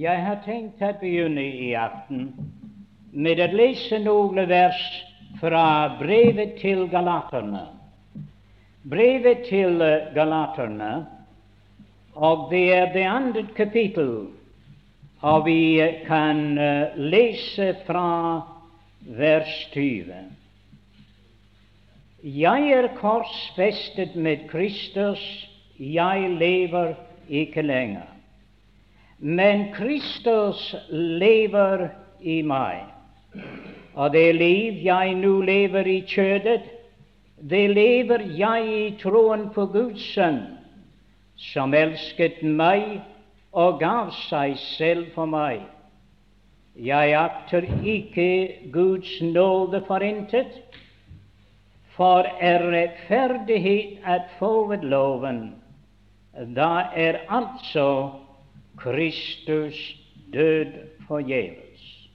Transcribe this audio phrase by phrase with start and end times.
[0.00, 2.30] Jeg har tenkt å begynne i aften
[3.12, 4.78] med å lese noen vers
[5.40, 5.64] fra
[5.98, 7.66] brevet til galaterne.
[8.88, 9.82] Brevet til
[10.14, 10.92] galaterne,
[12.16, 14.14] og det er det andre kapittel,
[15.20, 15.58] og vi
[16.06, 16.40] kan
[16.96, 18.06] lese fra
[19.18, 20.22] vers 20.
[22.38, 25.26] Jeg er korsfestet med Kristus,
[25.76, 26.94] jeg lever
[27.28, 28.08] ikke lenger.
[29.20, 32.86] Men Kristus lever i meg.
[33.94, 36.62] Og det liv jeg nå lever i kjødet,
[37.50, 40.40] det lever jeg i troen på Guds sønn,
[41.36, 43.00] som elsket meg
[43.52, 45.62] og gav seg selv for meg.
[46.80, 50.56] Jeg akter ikke Guds nåde for intet,
[51.96, 55.42] for er rettferdighet at få ved loven,
[56.56, 57.88] da er altså
[58.80, 59.96] Kristus
[60.32, 60.72] død
[61.08, 62.08] forgjeves.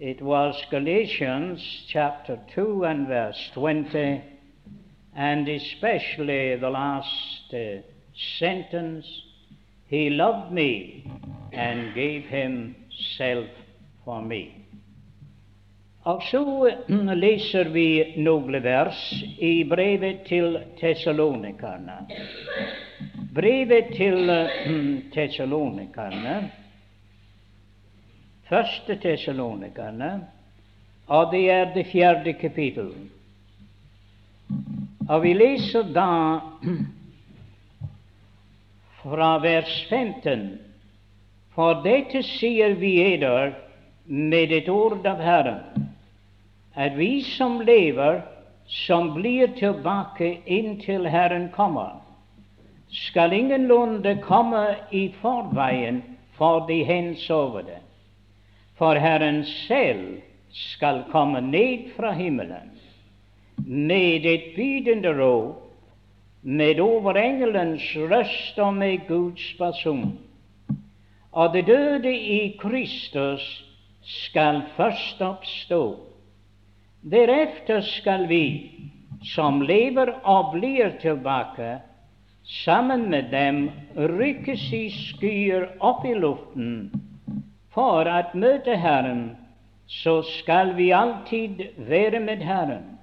[0.00, 4.22] It was Galatians chapter 2 and verse 20,
[5.14, 7.82] and especially the last uh,
[8.38, 9.06] sentence
[9.86, 11.04] He loved me
[11.52, 13.48] and gave Himself
[14.04, 14.60] for me.
[16.04, 16.70] Og så
[17.14, 19.00] leser vi noen vers
[19.38, 21.98] i brevet til tessalonikerne.
[23.34, 24.26] Brevet til
[25.14, 26.50] tessalonikerne,
[28.48, 30.08] første tessalonikerne,
[31.06, 32.90] og det er det fjerde kapittel.
[35.08, 36.08] Og vi leser da
[39.02, 40.44] fra vers 15.
[41.54, 43.54] For dette sier vi eder
[44.10, 45.88] med et ord av Herren,
[46.74, 48.24] at vi som lever,
[48.66, 52.00] som blir tilbake inntil Herren kommer,
[52.90, 56.02] skal ingenlunde komme i forveien
[56.38, 57.78] for de hensovne.
[58.78, 62.70] For Herren selv skal komme ned fra himmelen
[63.66, 65.54] med et bydende råd,
[66.42, 70.18] med overengelens røst og med Guds person.
[71.32, 73.44] Og de døde i Kristus
[74.02, 76.00] skal først oppstå.
[77.10, 78.72] Deretter skal vi,
[79.24, 81.78] som lever og blir tilbake,
[82.44, 86.90] sammen med dem rykkes i skyer opp i luften
[87.74, 89.36] for å møte Herren,
[89.86, 92.98] så skal vi alltid være med Herren.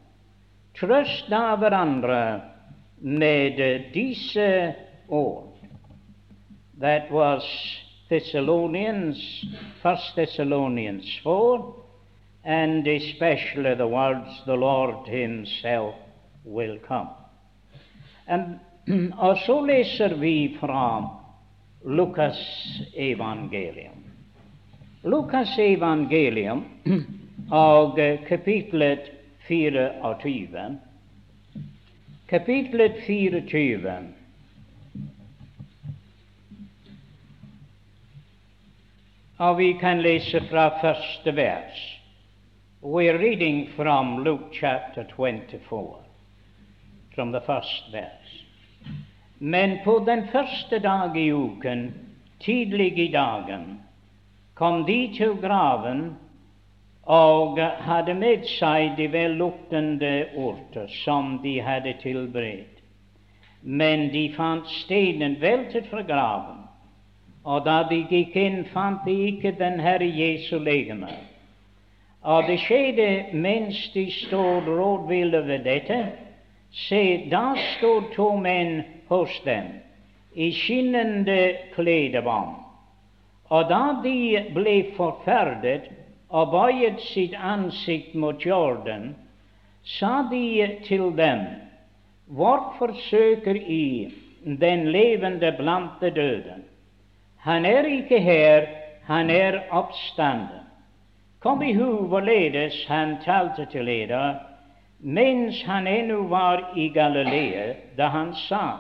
[0.78, 2.22] Trøst da hverandre
[3.02, 3.59] med
[3.94, 4.75] disse
[5.08, 5.56] ord.
[6.80, 7.44] That was
[8.09, 9.46] Thessalonians,
[9.81, 11.74] First Thessalonians 4,
[12.44, 15.96] and especially the words, the Lord Himself
[16.46, 17.09] will come.
[18.28, 18.59] And,
[19.18, 21.09] og så leser vi fra
[21.86, 22.40] Lukas
[22.96, 24.03] evangelium.
[25.03, 26.66] Lukas evangelium
[27.52, 29.12] og kapitlet
[29.48, 30.78] 24.
[32.28, 33.98] Kapitlet 24.
[39.38, 42.00] Og vi kan lese fra første vers.
[42.81, 45.98] We're reading from Luke chapter 24,
[47.16, 48.47] from the first verse.
[49.40, 51.94] Men på den første dag i uken,
[52.40, 53.81] tidlig i dagen,
[54.53, 56.16] kom de til graven
[57.03, 62.81] og hadde med seg de velluktende urter som de hadde tilberedt.
[63.62, 66.66] Men de fant steinen veltet fra graven,
[67.46, 71.14] og da de gikk inn, fant de ikke den Herre Jesu legeme.
[72.28, 76.00] Og det skjedde mens de stod rådville ved dette.
[76.72, 79.68] Se, da stod to menn hos dem
[80.34, 82.56] i skinnende kledebånd.
[83.50, 85.88] Og da de ble forferdet
[86.29, 89.16] og bøyet sitt ansikt mot jorden,
[89.84, 91.47] sa de til dem,
[92.28, 94.12] Hvorfor søker I
[94.44, 96.57] den levende blant de døde?
[97.38, 98.68] Han er ikke her,
[99.04, 100.68] han er oppstanden.
[101.39, 104.36] Kom i hu hvorledes han talte til dere
[105.00, 108.77] mens han ennå var i Galilea, da han sa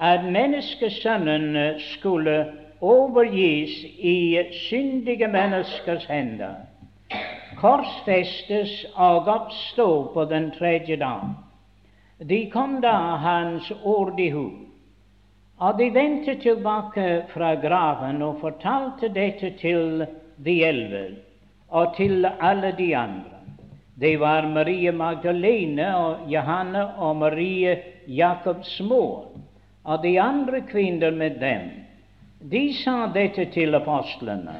[0.00, 2.46] at menneskesønnen skulle
[2.80, 6.54] overgis i syndige menneskers hender,
[7.60, 11.34] korsfestes og oppstå på den tredje dag.
[12.28, 14.48] De kom da hans ord i hu,
[15.58, 20.06] og de vendte tilbake fra graven og fortalte dette til
[20.44, 21.04] de elleve
[21.68, 23.36] og til alle de andre.
[24.00, 27.76] Det var Marie Magdalene og Johanne og Marie
[28.08, 29.28] Jakobs mor
[29.90, 31.70] og de andre kvinner med dem
[32.52, 34.54] De sa dette til apostlene,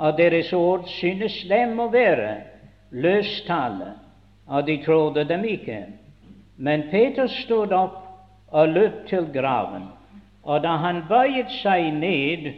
[0.00, 2.30] og deres ord synes dem å være
[3.04, 3.90] løstale,
[4.48, 5.82] og de trodde dem ikke.
[6.56, 7.98] Men Peter stod opp
[8.48, 9.90] og løp til graven,
[10.42, 12.48] og da han bøyet seg ned,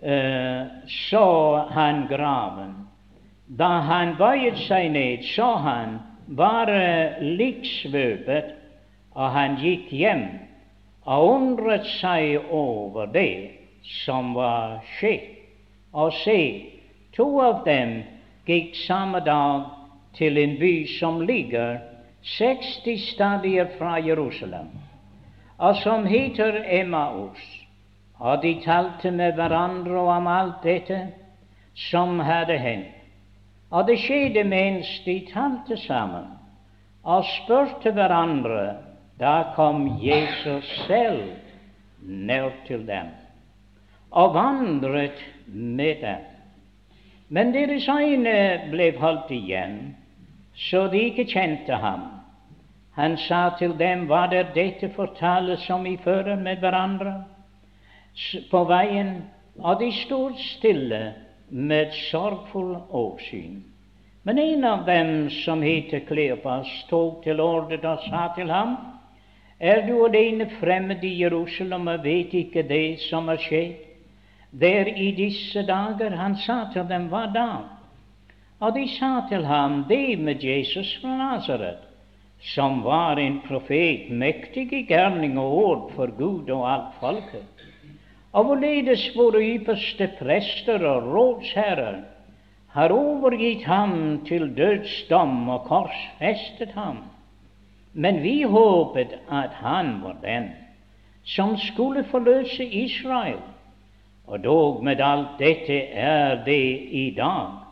[0.00, 0.64] eh,
[1.10, 1.26] så
[1.76, 2.72] han graven.
[3.60, 5.98] Da han bøyet seg ned, så han
[6.32, 8.56] bare liksvøpet,
[9.12, 10.26] og han gikk hjem
[11.06, 13.50] og undret seg over det
[14.02, 15.32] som var skjedd.
[15.96, 16.40] Og se,
[17.16, 18.00] to av dem
[18.46, 19.68] gikk samme dag
[20.18, 21.78] til en by som ligger
[22.36, 24.68] 60 stadier fra Jerusalem,
[25.58, 27.40] og som heter Emmaus.
[28.18, 30.98] Og de talte med hverandre om alt dette
[31.76, 32.92] som hadde hendt.
[33.70, 36.30] Og det skjedde mens de talte sammen
[37.04, 38.85] og spurte hverandre.
[39.18, 41.22] Da kom Jesus selv
[42.02, 43.06] ned til dem
[44.10, 46.24] og vandret med dem.
[47.28, 49.96] Men deres øyne ble holdt igjen,
[50.54, 52.04] så de ikke kjente ham.
[52.96, 57.24] Han sa til dem, hva er dette for tale som vi fører med hverandre
[58.50, 59.16] på veien?
[59.58, 61.14] Og de stod stille
[61.50, 63.64] med sorgfull åsyn.
[64.22, 68.76] Men en av dem, som heter Kleopas, tok til orde og sa til ham,
[69.60, 73.86] Er du alene fremmed i Jerusalem og vet ikke det som har skjedd?
[74.60, 76.16] der i disse dager.
[76.16, 77.48] Han sa til dem, hva da?
[78.60, 81.82] Og de sa til ham, det med Jesus fra Nazaret,
[82.54, 87.64] som var en profet, mektig i gjerning og ord for Gud og alt folket.
[88.32, 92.00] Og hvorledes våre ypperste prester og rådsherrer
[92.76, 97.04] har overgitt ham til dødsdom og korsfestet ham.
[97.96, 100.50] Men vi håpet at han var den
[101.24, 103.40] som skulle forløse Israel.
[104.26, 107.62] Og dog med alt dette er det i dag,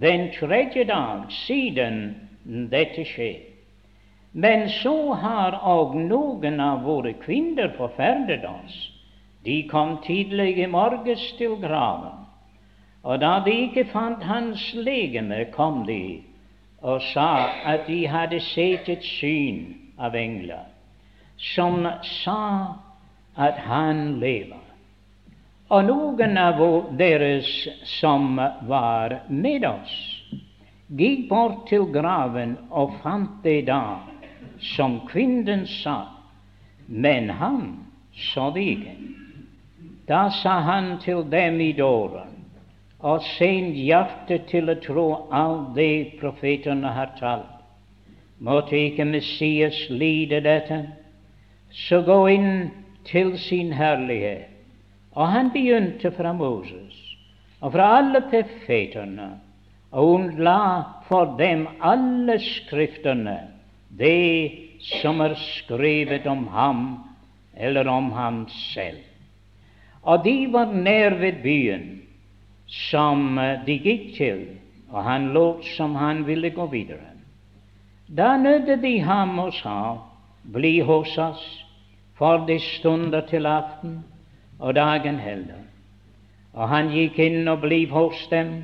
[0.00, 2.00] den tredje dag siden
[2.72, 3.44] dette skjer.
[4.32, 8.78] Men så har òg noen av våre kvinner forferdet oss.
[9.44, 12.24] De kom tidlig i morges til graven,
[13.02, 16.22] og da de ikke fant hans legeme, kom de
[16.82, 17.30] og sa
[17.66, 20.66] at de hadde sett et syn av engler,
[21.54, 21.86] som
[22.22, 22.42] sa
[23.38, 24.62] at han lever.
[25.68, 26.60] Og noen av
[26.96, 27.48] deres
[28.00, 28.38] som
[28.70, 29.96] var med oss,
[30.88, 33.98] gikk bort til graven og fant det da
[34.74, 36.00] som kvinnen sa,
[36.86, 37.60] men han
[38.32, 38.94] så det ikke.
[40.08, 42.27] Da sa han til dem i døren,
[42.98, 47.54] og send hjertet til å tro alt det profetene har talt.
[48.38, 50.80] Måtte ikke Messias lide dette,
[51.74, 52.70] så gå inn
[53.06, 54.48] til sin herlighet.
[55.18, 56.94] Og han begynte fra Moses
[57.58, 59.32] og fra alle profetene
[59.90, 63.38] og hun la for dem alle skriftene,
[63.88, 66.82] det som er skrevet om ham
[67.56, 68.42] eller om ham
[68.72, 69.00] selv.
[70.02, 71.86] Og de var nær ved byen
[72.68, 74.44] som de gikk til,
[74.92, 77.14] og han lot som han ville gå videre.
[78.08, 79.96] Da nødde de ham og sa,
[80.52, 81.64] Bli hos oss,
[82.16, 84.04] for det stunder til aften
[84.58, 85.60] og dagen heller.
[86.54, 88.62] Og han gikk inn og ble hos dem,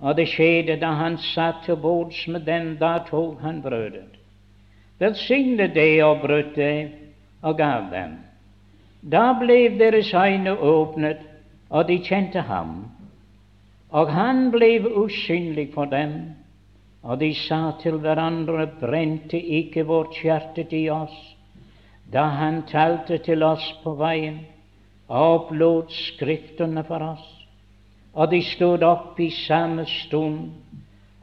[0.00, 4.18] og det skjedde da han satt til bords med dem, da tok han brødet,
[4.98, 6.90] velsignet det og brøt det
[7.42, 8.18] og gav dem.
[9.02, 11.22] Da ble deres øyne åpnet,
[11.70, 12.84] og de kjente ham,
[13.96, 16.18] og han ble usynlig for dem.
[17.06, 21.16] Og de sa til hverandre, brente ikke vårt hjerte til oss
[22.12, 24.44] da han talte til oss på veien?
[25.08, 27.26] opplot Skriftene for oss,
[28.14, 30.50] og de stod opp i samme stund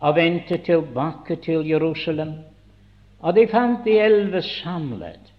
[0.03, 2.34] og vendte tilbake til Jerusalem.
[3.24, 5.32] Og de fant de elleve samlet,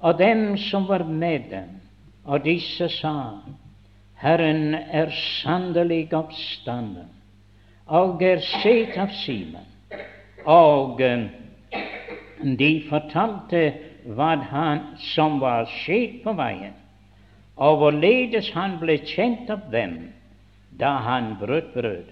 [0.00, 1.74] og dem som var med dem,
[2.24, 3.40] og disse sa,
[4.18, 7.10] Herren er sannelig oppstanden,
[7.86, 9.66] og er sett av Simen.
[10.48, 11.28] Og eh,
[12.58, 13.62] de fortalte
[14.08, 16.76] hva han som var skjedd på veien
[17.58, 19.96] og hvorledes han ble kjent av dem
[20.78, 22.10] da han brøt brød.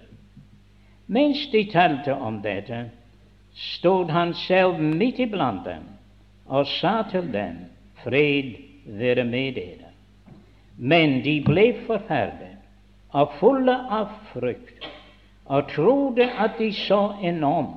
[1.07, 2.89] Mens de talte om dette,
[3.77, 5.85] stod han selv midt iblant dem
[6.51, 7.63] og sa til dem,
[8.03, 8.57] Fred
[8.99, 9.86] være med dere.
[10.77, 12.55] Men de ble forferdet
[13.17, 14.85] og fulle av frykt
[15.47, 17.75] og trodde at de så en ånd.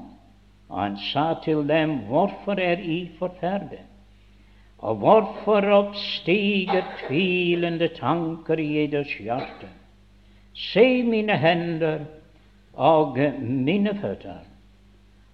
[0.69, 3.85] Og han sa til dem, Hvorfor er I forferdet?
[4.79, 9.67] Og hvorfor oppstiger tvilende tanker i eders hjerte?
[10.55, 12.05] Se mine hender
[12.73, 14.39] og mine føtter,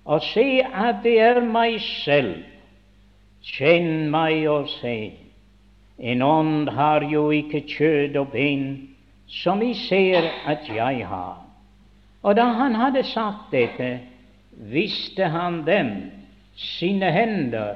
[0.06, 2.42] og se at det er meg selv.
[3.46, 5.25] Kjenn meg og se.
[6.00, 8.66] En ånd har jo ikke kjød og ben,
[9.28, 11.40] som vi ser at jeg har.
[12.24, 14.00] Og da han hadde sagt dette,
[14.52, 15.92] visste han dem
[16.56, 17.76] sine hender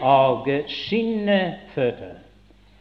[0.00, 2.18] og sine føtter.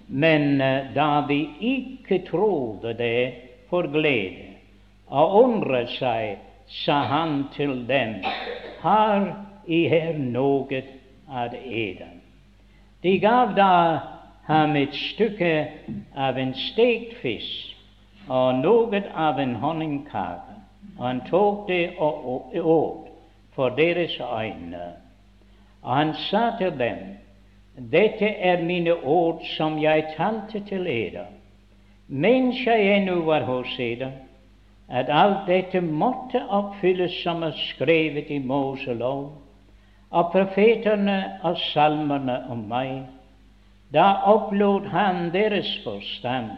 [0.08, 3.34] Men eh, da de ikke trodde det
[3.70, 4.54] for glede
[5.08, 8.20] og undret seg, sa han til dem,
[8.82, 9.26] har
[9.66, 10.82] I her noe
[11.30, 12.22] av eden?
[13.02, 13.72] De gav da
[14.48, 15.54] ham et stykke
[16.16, 20.56] av en stekt fisk og noe av en honningkake,
[20.98, 23.10] og han tok det og åt
[23.56, 24.88] for deres øyne.
[25.82, 26.98] Og han sa til dem,
[27.92, 31.26] dette er mine ord som jeg talte til dere,
[32.08, 34.12] mens jeg ennå var hos dere,
[34.90, 39.32] at alt dette måtte oppfylles som er skrevet i Moselov,
[40.12, 43.02] og profetene og salmene om meg.
[43.94, 46.52] Da opplot han deres forstand,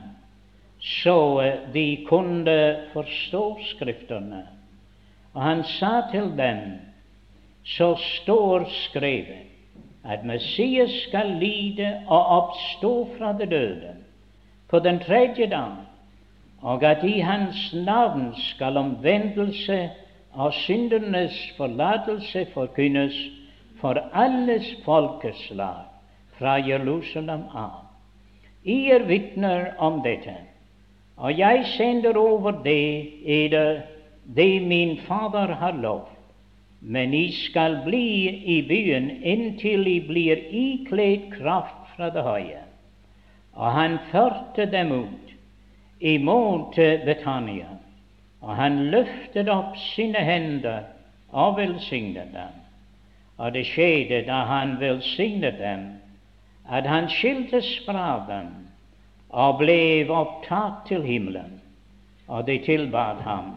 [0.79, 1.43] så
[1.74, 4.48] de kunne forstå Skriftene.
[5.34, 6.62] Og han sa til dem,
[7.63, 9.46] så står skrevet
[10.07, 13.96] at Messias skal lide og oppstå fra det døde
[14.69, 15.75] på den tredje dag,
[16.62, 19.89] og at i hans navn skal omvendelse
[20.34, 23.15] og syndernes forlatelse forkynnes
[23.81, 25.87] for alles folkeslag
[26.38, 27.84] fra Jerusalem av.
[28.63, 30.36] I er vitner om dette,
[31.17, 33.82] og jeg sender over det eder
[34.36, 36.17] det min Fader har lovt
[36.79, 42.62] men I skal bli i byen inntil I blir ikledd kraft fra det høye.
[43.58, 45.34] Og han førte dem ut
[46.00, 47.74] imot Betania,
[48.41, 50.86] og han løftet opp sine hender
[51.34, 52.62] og velsignet dem.
[53.38, 55.88] Og det skjedde da han velsignet dem,
[56.69, 58.50] at han skiltes fra dem
[59.29, 61.59] og ble opptatt til himmelen,
[62.27, 63.53] og de tilbad ham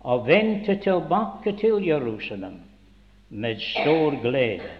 [0.00, 2.60] og vendte tilbake til Jerusalem
[3.28, 4.70] med stor glede.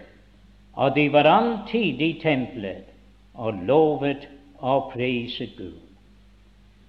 [0.73, 2.89] Og de var alltid i tempelet
[3.33, 4.27] og lovet
[4.57, 5.79] og priset Gud.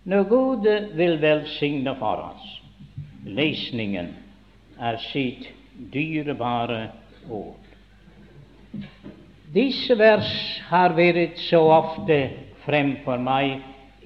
[0.05, 2.63] Når Gud vil velsigne for oss
[3.27, 4.09] lesningen
[4.79, 5.47] av sitt
[5.93, 6.89] dyrebare
[7.31, 7.59] ord.
[9.53, 10.29] Disse vers
[10.71, 12.17] har vært så ofte
[12.65, 13.59] fremfor meg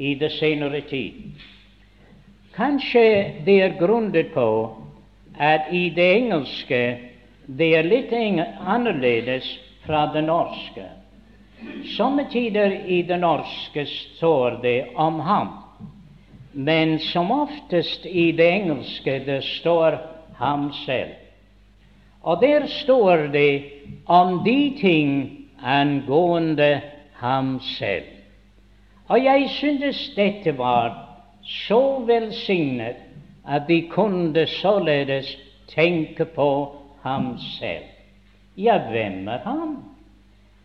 [0.03, 1.37] i det senere tid.
[2.57, 3.03] Kanskje
[3.47, 4.49] det er grunnet på
[5.39, 6.81] at i det engelske
[7.47, 9.47] det er litt annerledes
[9.85, 10.89] fra det norske.
[11.95, 15.53] Somme tider i det norske står det om ham,
[16.53, 20.01] men som oftest i det engelske det står
[20.41, 21.15] ham selv.
[22.27, 23.63] Og der står det
[24.07, 25.11] om de ting
[25.63, 26.81] angående
[27.13, 28.05] ham selv.
[29.09, 30.97] Og jeg syntes dette var
[31.43, 32.97] så velsignet
[33.47, 35.37] at de kunne således
[35.69, 37.85] tenke på ham selv.
[38.57, 39.77] Ja, hvem er han?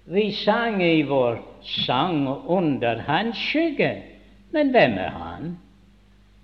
[0.06, 4.04] Vi sang i vår sang under hans skygge,
[4.52, 5.58] men hvem er han?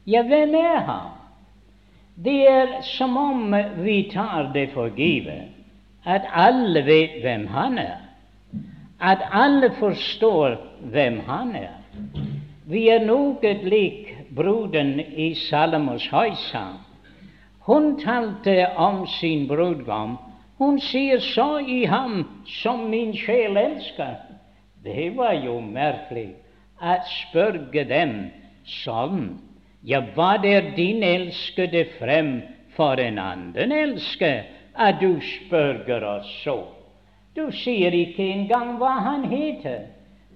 [0.08, 1.17] Ja, hvem er han?
[2.24, 5.54] Det er som om vi tar det for givet
[6.08, 8.00] at alle vet hvem han er,
[9.00, 10.56] at alle forstår
[10.92, 11.76] hvem han er.
[12.66, 16.80] Vi er noe lik bruden i Salomos høysang.
[17.68, 20.18] Hun talte om sin brudgom.
[20.58, 24.16] Hun sier så i ham som min sjel elsker.
[24.84, 26.32] Det var jo merkelig
[26.82, 28.16] at spørge dem
[28.66, 29.36] sånn.
[29.82, 32.42] Ja, hva er din elskede frem
[32.76, 36.58] for en annen elsker, at du spørger oss så?
[37.38, 39.86] Du sier ikke engang hva han heter.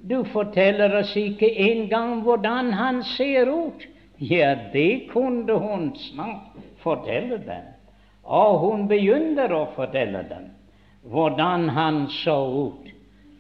[0.02, 3.86] Du forteller oss ikke engang hvordan han ser ut.
[4.18, 7.70] Ja, det kunne hun snart fortelle dem.
[8.24, 10.50] Og hun begynner å fortelle dem
[11.02, 12.38] hvordan han så
[12.70, 12.90] ut,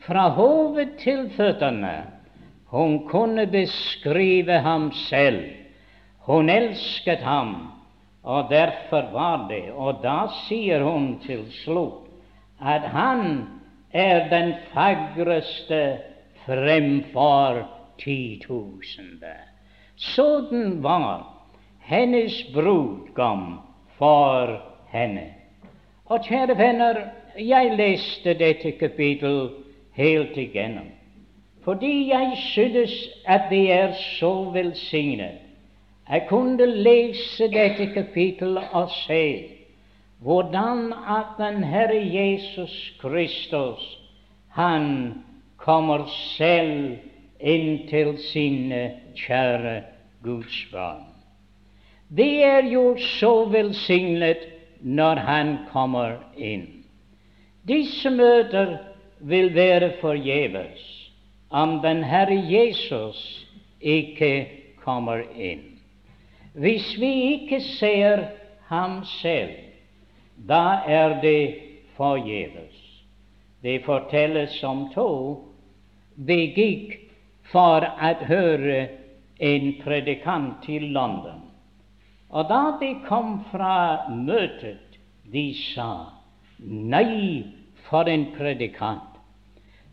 [0.01, 2.07] fra hodet til føttene.
[2.73, 5.60] Hun kunne beskrive ham selv.
[6.31, 7.71] Hun elsket ham,
[8.23, 9.71] og derfor var det.
[9.75, 12.07] Og da sier hun til slutt
[12.61, 13.47] at han
[13.91, 15.81] er den fagreste
[16.45, 17.65] fremfor
[17.99, 19.43] titusener.
[19.99, 21.25] Sånn var
[21.83, 23.59] hennes brudgom
[23.99, 24.55] for
[24.95, 25.27] henne.
[26.07, 27.03] Og kjære venner,
[27.35, 29.49] jeg leste dette kapittel
[29.99, 30.87] helt igjennom.
[31.67, 32.95] Fordi jeg synes
[33.27, 35.40] at det er så velsignet.
[36.11, 39.23] Jeg kunne lese dette kapittelet og se
[40.19, 43.79] hvordan at den Herre Jesus Kristus,
[44.49, 45.13] han
[45.57, 46.03] kommer
[46.37, 46.97] selv
[47.39, 48.81] inn til sine
[49.15, 49.77] kjære
[50.23, 51.07] Guds barn.
[52.11, 54.43] Det er jo så velsignet
[54.81, 56.67] når han kommer inn.
[57.67, 58.77] Disse møter
[59.19, 60.83] vil være forgjeves
[61.49, 63.47] om den Herre Jesus
[63.79, 64.47] ikke
[64.83, 65.70] kommer inn.
[66.53, 68.25] Hvis vi ikke ser
[68.67, 69.55] ham selv,
[70.47, 71.55] da er det
[71.95, 72.75] forgjeves.
[73.63, 75.11] Det fortelles om to.
[76.15, 76.97] De gikk
[77.51, 78.79] for å høre
[79.39, 81.39] en predikant til London.
[82.31, 84.99] Og da de kom fra møtet,
[85.31, 86.11] de sa
[86.59, 87.45] nei
[87.87, 89.07] for en predikant.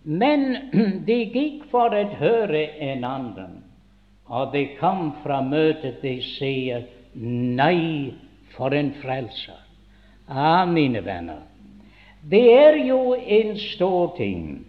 [0.03, 0.71] Men
[1.09, 3.59] de gikk for å høre en annen,
[4.29, 8.15] og de kom fra møtet, de sier nei
[8.57, 9.61] for en frelser.
[10.29, 11.45] Ja, mine venner,
[12.29, 14.67] det er jo en stor ting.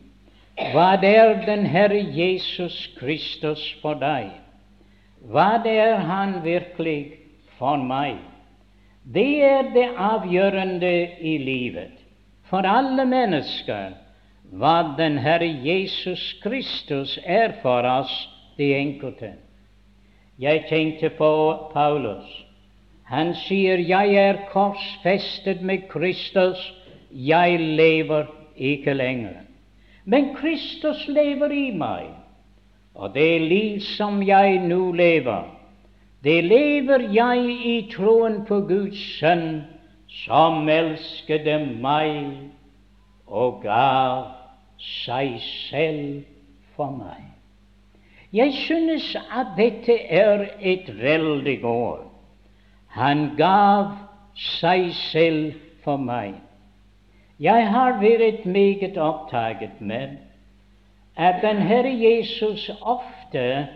[0.73, 4.31] Hva er den Herre Jesus Kristus for deg?
[5.27, 7.19] Hva er Han virkelig
[7.59, 8.19] for meg.
[9.03, 11.99] Det er det avgjørende i livet
[12.49, 13.93] for alle mennesker
[14.59, 18.13] hva den Herre Jesus Kristus er for oss,
[18.57, 19.35] de enkelte.
[20.39, 22.45] Jeg tenkte på Paulus.
[23.03, 26.73] Han sier, 'Jeg er korsfestet med Kristus,
[27.11, 28.25] jeg lever
[28.57, 29.45] ikke lenger.'
[30.05, 32.05] Men Kristus lever i meg,
[32.95, 35.43] og det liv som jeg nå lever,
[36.23, 39.63] det lever jeg i troen på Guds Sønn,
[40.07, 42.31] som elskede meg
[43.27, 44.25] og gav
[44.79, 45.35] seg
[45.69, 46.23] selv
[46.75, 47.38] for meg.
[48.33, 52.11] Jeg synes at dette er et veldig år.
[52.87, 53.89] Han gav
[54.35, 56.35] seg selv for meg.
[57.39, 60.17] Jeg har vært meget opptatt med
[61.17, 63.67] at den Herre Jesus ofte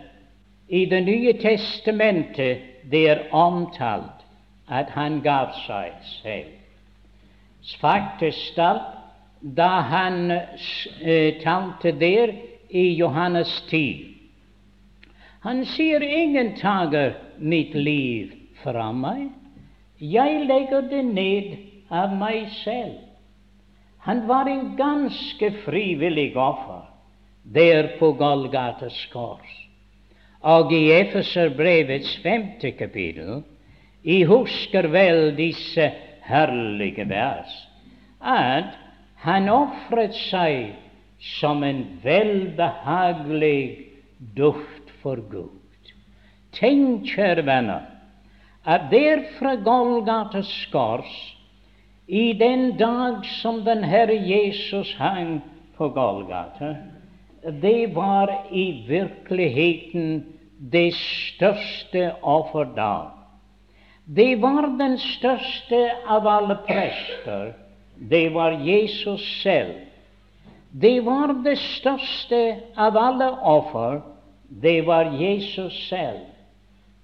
[0.68, 2.58] i Det nye testamentet
[2.90, 4.24] det er omtalt
[4.68, 6.52] at han gav seg selv.
[7.80, 8.56] Faktisk
[9.56, 12.32] da han eh, talte der
[12.70, 14.13] i Johannes 10.
[15.44, 19.28] Han sier ingen tager mitt liv fra meg.
[20.00, 21.50] Jeg legger det ned
[21.92, 22.96] av meg selv.
[24.08, 26.86] Han var en ganske frivillig offer
[27.44, 29.52] der på Golgates kors.
[30.44, 33.42] Og i Efeserbrevets femte kapittel
[34.04, 35.90] I husker vel disse
[36.24, 37.52] herlige vers,
[38.20, 38.76] at
[39.24, 40.74] han ofret seg
[41.40, 43.60] som en velbehagelig
[44.36, 45.92] duft for Gud.
[46.56, 47.84] Tenk, kjære venner,
[48.64, 51.12] at der fra Golgates kors,
[52.08, 55.40] i den dag som den Herre Jesus hang
[55.76, 56.74] på Golgata,
[57.62, 60.24] det var i virkeligheten
[60.72, 63.10] det største offerdag.
[64.04, 67.52] Det var den største av alle prester.
[68.10, 69.74] Det var Jesus selv.
[70.72, 72.40] Det var det største
[72.76, 74.02] av alle offer.
[74.62, 76.26] Det var Jesus selv.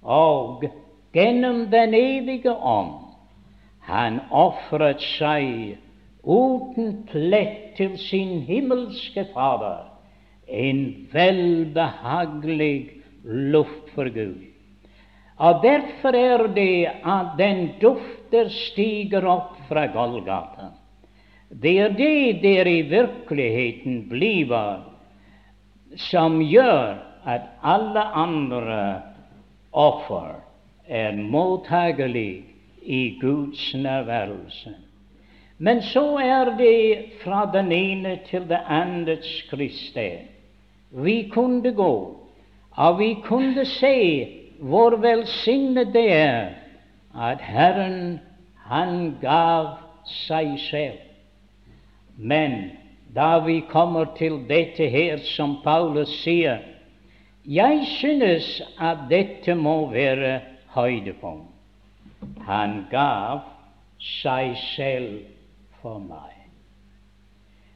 [0.01, 0.63] Og
[1.13, 2.97] gjennom Den evige ånd
[3.81, 5.77] han ofret seg
[6.23, 9.89] uten plett til sin himmelske Fader,
[10.47, 14.45] en velbehagelig luft for Gud.
[15.41, 20.69] Og Derfor er det at den dufter stiger opp fra Golgata.
[21.49, 24.53] Det er det der i virkeligheten blir
[25.97, 29.01] som gjør at alle andre
[29.71, 30.35] offer
[30.87, 32.45] er mottagelig
[32.81, 34.73] i Guds nærværelse.
[35.57, 40.17] Men så er det fra den ene til det andre skriftsted.
[40.91, 42.21] Vi kunne gå
[42.71, 44.27] og vi kunne se
[44.59, 46.49] hvor velsignet det er
[47.19, 48.19] at Herren,
[48.55, 49.67] han gav
[50.05, 50.99] seg selv.
[52.17, 52.71] Men
[53.15, 56.61] da vi kommer til dette her som Paulus sier,
[57.45, 60.39] jeg synes at dette må være
[60.75, 61.49] høydepunkt.
[62.45, 63.41] Han gav
[64.21, 65.23] seg selv
[65.81, 66.37] for meg.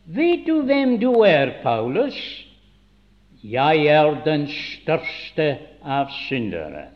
[0.06, 2.18] Vet du hvem du er, Paulus?
[3.42, 5.48] Jeg er den største
[5.82, 6.88] av syndere,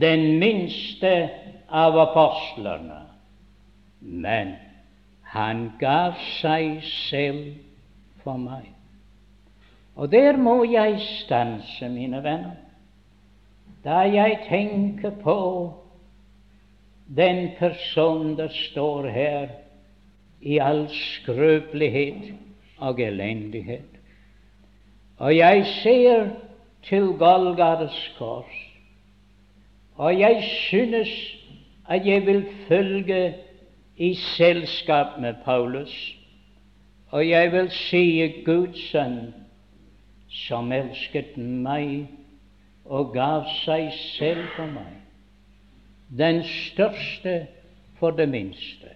[0.00, 1.14] den minste
[1.70, 3.02] av apostlene.
[4.00, 4.54] Men
[5.34, 7.56] han gav seg selv
[8.22, 8.75] for meg.
[9.96, 12.50] Og der må jeg stanse, mine venner,
[13.84, 15.72] da jeg tenker på
[17.16, 19.48] den person der står her
[20.40, 22.34] i all skrøpelighet
[22.78, 23.88] og elendighet.
[25.16, 26.28] Og jeg ser
[26.82, 28.52] til Golgates kors,
[29.94, 31.08] og jeg synes
[31.88, 33.34] at jeg vil følge
[33.96, 36.16] i selskap med Paulus,
[37.10, 39.45] og jeg vil si Guds sønn
[40.28, 42.06] som elsket meg
[42.84, 44.92] og gav seg selv for meg,
[46.18, 47.46] den største
[47.98, 48.92] for det minste,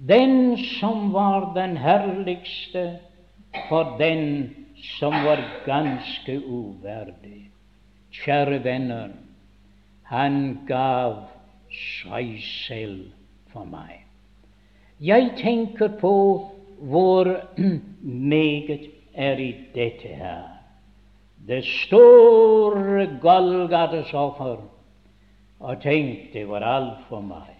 [0.00, 2.84] den som var den herligste
[3.68, 4.54] for den
[4.96, 7.50] som var ganske uverdig.
[8.10, 9.10] Kjære venner,
[10.08, 11.26] han gav
[11.70, 13.10] seg selv
[13.52, 14.06] for meg.
[15.00, 16.14] Jeg tenker på
[16.80, 17.28] hvor
[18.32, 20.44] meget er i dette her.
[21.46, 24.60] Det store Golgates offer.
[25.60, 27.56] Og tenk, det var alt for meg.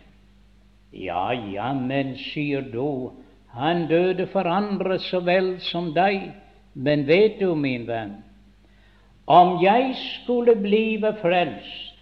[0.92, 3.12] Ja, ja, men, sier du,
[3.54, 6.30] han døde for andre så vel som deg.
[6.74, 8.20] Men vet du, min venn,
[9.26, 11.98] om jeg skulle blive frelst,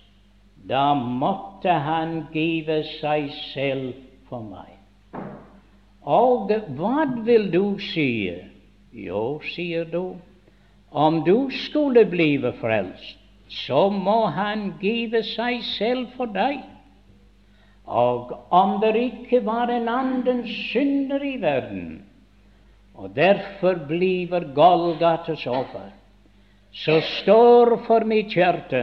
[0.69, 3.95] da måtte han give seg selv
[4.29, 4.77] for meg.
[6.05, 8.37] Og hva vil du si?
[8.99, 10.17] Jo, sier du,
[10.91, 16.59] om du skulle blive frelst, så må han give seg selv for deg.
[17.87, 22.03] Og om det ikke var en annen synder i verden,
[22.99, 25.89] og derfor bliver Golgates offer,
[26.75, 28.83] så står for mitt hjerte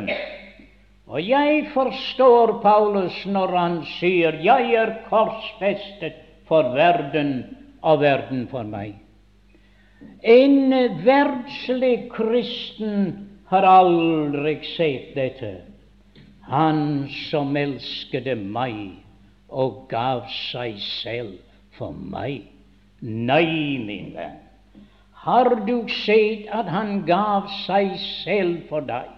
[1.06, 6.14] Og jeg forstår Paulus når han sier 'Jeg er korsfestet
[6.48, 7.44] for verden
[7.82, 9.05] og verden for meg'.
[10.22, 10.74] En
[11.06, 15.54] verdslig kristen har aldri sett dette.
[16.50, 18.98] Han som elsket meg
[19.50, 21.38] og gav seg selv
[21.78, 22.48] for meg.
[23.02, 24.42] Nei, min venn.
[25.26, 29.10] Har du sett at han gav seg selv for deg?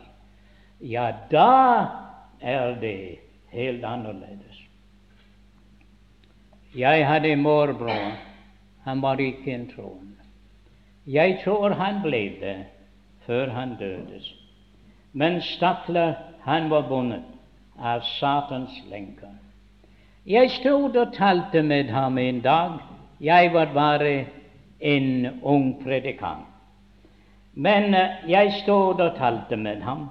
[0.80, 1.52] Ja, da
[2.40, 3.20] er det
[3.52, 4.62] helt annerledes.
[6.78, 8.14] Jeg hadde morbror.
[8.86, 10.07] Han var ikke en troende.
[11.08, 12.58] Jeg tror han ble det
[13.26, 14.20] før han døde.
[15.14, 17.24] Men stakkar, han var bundet
[17.80, 19.32] av Satans lenker.
[20.28, 22.80] Jeg stod og talte med ham en dag.
[23.22, 24.26] Jeg var bare
[24.80, 26.46] en ung predikant.
[27.54, 30.10] Men eh, jeg stod og talte med ham,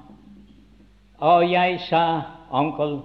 [1.19, 3.01] og jeg sa, 'Onkel'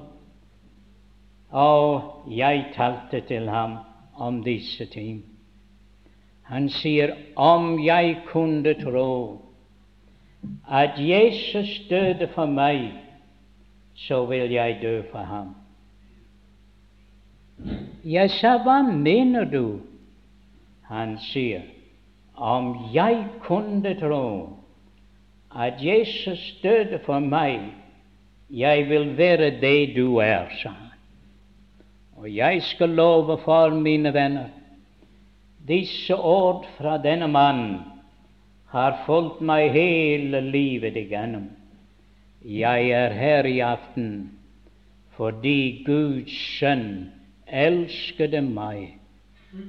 [1.52, 3.78] Og jeg talte til ham
[4.16, 5.31] om disse ting.
[6.52, 9.42] Han sier, 'Om jeg kunne tro
[10.72, 12.92] at Jesus døde for meg,
[13.96, 15.56] så vil jeg dø for ham.'
[18.04, 19.80] Jeg sa, 'Hva mener du?'
[20.84, 21.62] Han sier,
[22.36, 24.50] 'Om jeg kunne tro
[25.56, 27.60] at Jesus døde for meg,
[28.50, 30.92] jeg vil være det du er', sa han.
[32.18, 34.61] Og jeg skal love for mine venner
[35.68, 37.80] disse ord fra denne mannen
[38.72, 41.50] har fulgt meg hele livet igjennom.
[42.42, 44.38] Jeg er her i aften
[45.18, 47.12] fordi Guds sønn
[47.46, 48.96] elskede meg,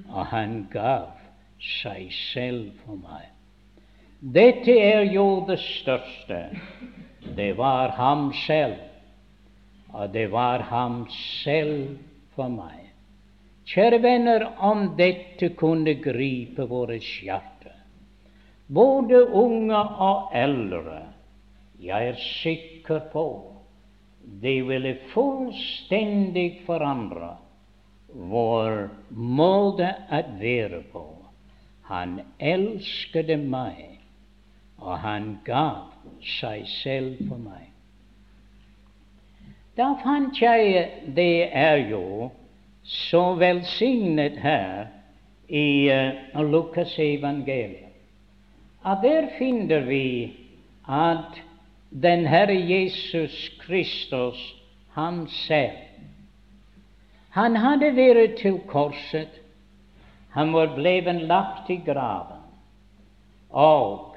[0.09, 1.11] og han gav
[1.59, 3.27] seg selv for meg.
[4.23, 6.45] Dette er jo det største.
[7.37, 8.79] Det var ham selv,
[9.91, 11.03] og det var ham
[11.43, 11.99] selv
[12.37, 12.82] for meg.
[13.69, 17.79] Kjære venner, om dette kunne gripe våre hjerter,
[18.67, 21.01] både unge og eldre,
[21.83, 23.27] jeg er sikker på
[24.25, 27.35] det ville fullstendig forandre
[28.13, 31.05] vår måte å være på.
[31.91, 33.99] Han elsket meg,
[34.79, 35.91] og han gav
[36.39, 37.69] seg selv for meg.
[39.77, 42.31] Da fant jeg det er jo
[42.83, 44.87] så velsignet her
[45.49, 45.91] i
[46.35, 47.93] uh, Lukas evangeliet.
[48.85, 50.33] At der finner vi
[50.89, 51.43] at
[52.03, 54.55] den Herre Jesus Kristus,
[54.95, 55.79] han selv,
[57.31, 59.39] han hadde vært til korset.
[60.33, 62.41] Han var blevet lagt i graven,
[63.51, 64.17] og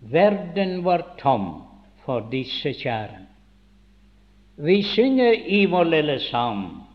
[0.00, 1.62] verden var tom
[2.04, 3.24] for disse kjære.
[4.58, 6.87] Vi synger i vår lille sang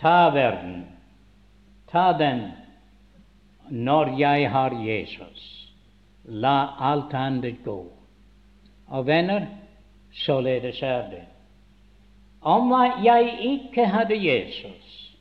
[0.00, 0.86] Ta verden,
[1.90, 2.50] ta den,
[3.70, 5.70] når jeg har Jesus,
[6.24, 7.92] la alt annet gå.
[8.86, 9.46] Og venner,
[10.12, 11.24] således er det.
[12.40, 12.72] Om
[13.04, 15.14] jeg ikke hadde Jesus,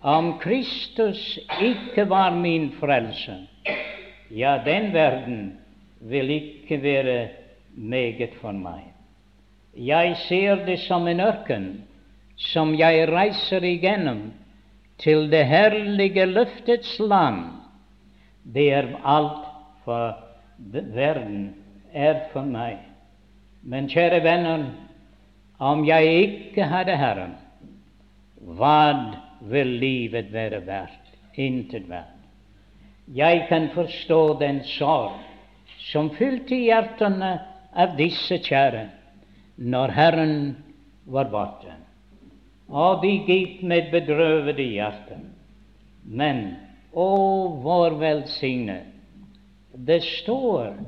[0.00, 3.46] om Kristus ikke var min frelse,
[4.30, 5.58] ja, den verden
[6.00, 7.28] vil ikke være
[7.74, 8.92] meget for meg.
[9.76, 11.66] Jeg ser det som en ørken
[12.36, 14.30] som jeg reiser igjennom
[15.00, 17.44] til det herlige løftets land.
[18.44, 19.46] Det er alt
[19.84, 20.16] for
[20.72, 21.54] verden
[21.92, 22.78] er for meg.
[23.66, 24.68] Men kjære venner,
[25.58, 27.34] om jeg ikke hadde Herren,
[28.36, 28.78] hva
[29.40, 31.02] vil livet være verdt?
[31.36, 32.12] Intet verdt.
[33.14, 35.16] Jeg kan forstå den sorg
[35.90, 37.36] som fylte hjertene
[37.76, 38.86] av disse kjære
[39.56, 40.38] når Herren
[41.04, 41.74] var borte.
[42.68, 45.22] Og de gikk med bedrøvede hjerter.
[46.02, 46.42] Men
[46.92, 47.08] å,
[47.62, 48.92] vår velsignet!
[49.76, 50.78] Det står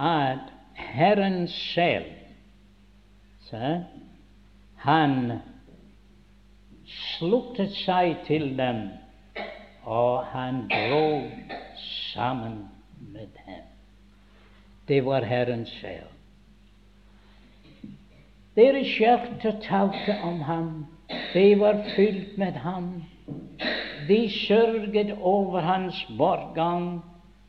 [0.00, 2.08] at Herren selv
[3.44, 3.82] så,
[4.82, 5.38] Han
[6.88, 8.88] sluttet seg til dem,
[9.84, 11.28] og han dro
[12.14, 12.56] sammen
[13.12, 13.68] med dem.
[14.88, 16.10] Det var Herren selv.
[18.56, 20.72] Deres hjerter talte om ham.
[21.08, 23.02] De var fylt med ham.
[24.08, 27.02] De sørget over hans bortgang,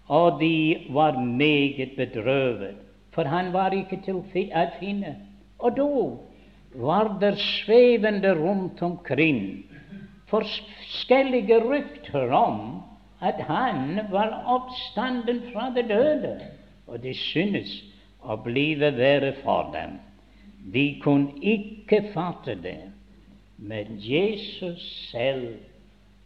[0.07, 2.75] og de var meget bedrøvet,
[3.11, 4.25] for han var ikke til å
[4.79, 5.15] finne.
[5.59, 5.87] Og da
[6.75, 9.65] var det svevende rundt omkring
[10.33, 12.81] forskjellige rykter om
[13.21, 16.33] at han var oppstanden fra de døde,
[16.87, 17.71] og det synes
[18.23, 19.99] å blive verre for dem.
[20.73, 22.92] De kunne ikke fatte det,
[23.63, 25.57] men Jesus selv,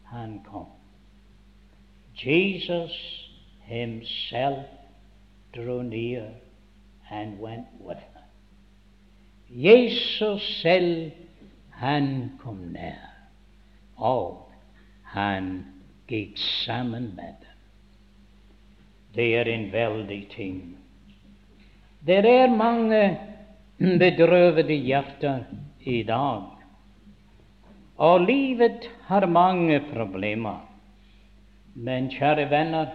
[0.03, 0.65] han kom.
[2.25, 2.93] Jesus
[3.61, 4.65] himself
[5.53, 6.33] drew near
[7.11, 8.23] and went with them.
[9.49, 11.11] Jesus selv,
[11.69, 13.05] han kom nær,
[13.95, 14.49] og
[15.13, 15.65] han
[16.09, 17.55] gikk sammen med dem.
[19.13, 20.77] Det er en veldig ting.
[22.01, 23.19] Det er mange
[23.77, 25.43] bedrøvede hjerter
[25.85, 26.56] i dag,
[27.97, 30.61] og livet har mange problemer.
[31.73, 32.89] Men kjære venner,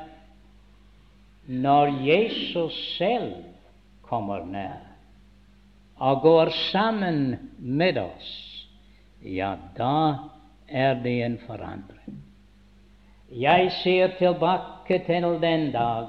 [1.47, 3.33] når Jesus selv
[4.07, 4.81] kommer nær
[6.03, 8.31] og går sammen med oss,
[9.23, 10.19] ja, da
[10.69, 12.19] er det en forandring.
[13.31, 16.09] Jeg ser tilbake til den dag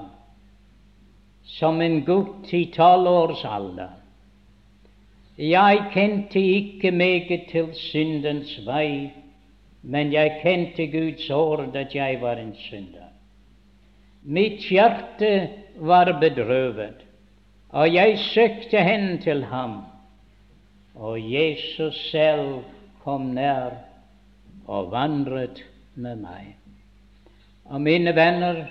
[1.46, 4.03] som en gutt i tolv års alder.
[5.38, 9.10] Jeg kjente ikke meget til syndens vei,
[9.82, 13.10] men jeg kjente Guds ord at jeg var en synder.
[14.24, 17.02] Mitt hjerte var bedrøvet,
[17.70, 19.82] og jeg søkte hen til ham.
[20.96, 22.62] Og Jesus selv
[23.04, 23.74] kom nær
[24.68, 25.64] og vandret
[25.96, 26.54] med meg.
[27.66, 28.66] Og mine venner,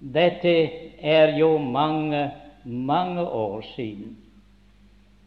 [0.00, 0.54] dette
[1.02, 2.30] er jo mange,
[2.64, 4.16] mange år siden.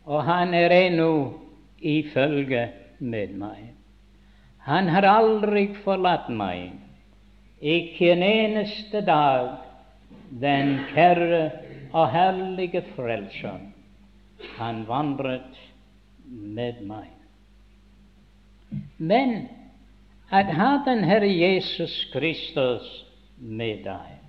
[0.10, 1.12] Og han er ennå
[1.86, 2.66] i følge
[3.00, 3.70] med meg.
[4.66, 6.74] Han har aldri forlatt meg,
[7.62, 9.54] ikke en eneste dag,
[10.42, 11.44] den kjære
[11.94, 13.62] og herlige Frelser.
[14.58, 15.58] Han vandret
[16.26, 17.10] med meg.
[18.98, 19.48] Men
[20.32, 22.86] at ha den Herre Jesus Kristus
[23.40, 24.20] med deg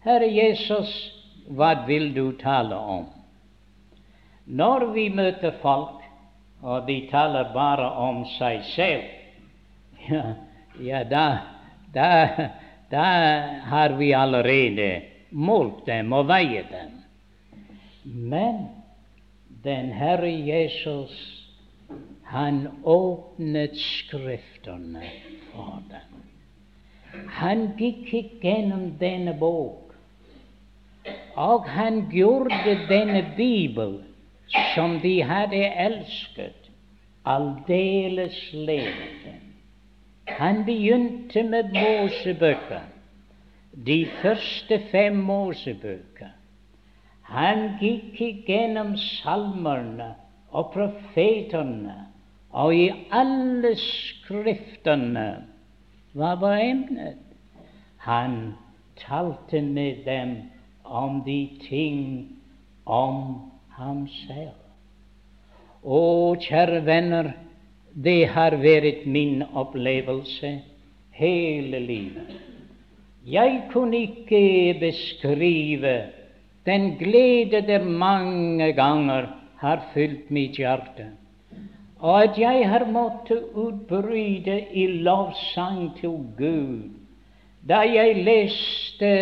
[0.00, 0.90] Herre Jesus,
[1.52, 3.04] hva vil du tale om?
[4.50, 6.02] Når vi møter folk,
[6.62, 9.06] og de taler bare om seg selv,
[10.10, 10.24] ja,
[10.80, 11.26] ja da,
[11.94, 12.10] da,
[12.90, 13.06] da
[13.70, 14.90] har vi allerede
[15.30, 16.98] målt dem og veiet dem.
[18.04, 18.66] Men
[19.64, 21.14] den Herre Jesus,
[22.24, 25.06] han åpnet Skriftene
[25.52, 26.20] for dem.
[27.38, 29.94] Han gikk gjennom denne bok,
[31.38, 33.98] og han gjorde denne Bibel,
[34.74, 36.70] som de hadde elsket,
[37.24, 39.36] aldeles levende.
[40.28, 42.86] Han begynte med Mosebøker,
[43.86, 46.34] de første fem Mosebøker.
[47.22, 50.14] Han gikk igjennom salmerne
[50.50, 51.94] og profetene,
[52.50, 55.28] og i alle skriftene
[56.18, 57.22] hva var emnet?
[58.02, 58.54] Han
[58.98, 60.34] talte med dem
[60.84, 62.00] om de ting
[62.86, 63.49] om
[63.80, 64.56] ham selv.
[65.80, 66.00] Å,
[66.36, 67.32] kjære venner,
[67.94, 70.50] det har vært min opplevelse
[71.16, 72.34] hele livet.
[73.24, 75.94] Jeg kunne ikke beskrive
[76.68, 81.10] den glede der mange ganger har fylt mitt hjerte,
[82.00, 86.96] og at jeg har måttet utbryte i lovsang til Gud
[87.68, 89.12] da jeg leste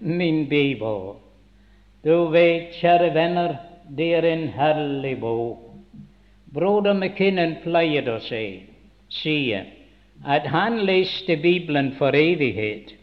[0.00, 1.16] min bibel.
[2.04, 3.56] Du vet, kjære venner,
[3.96, 5.64] det er en herlig bok.
[6.54, 8.62] Broder McKinnon pleier å si,
[9.12, 12.94] si at han leste Bibelen for evighet.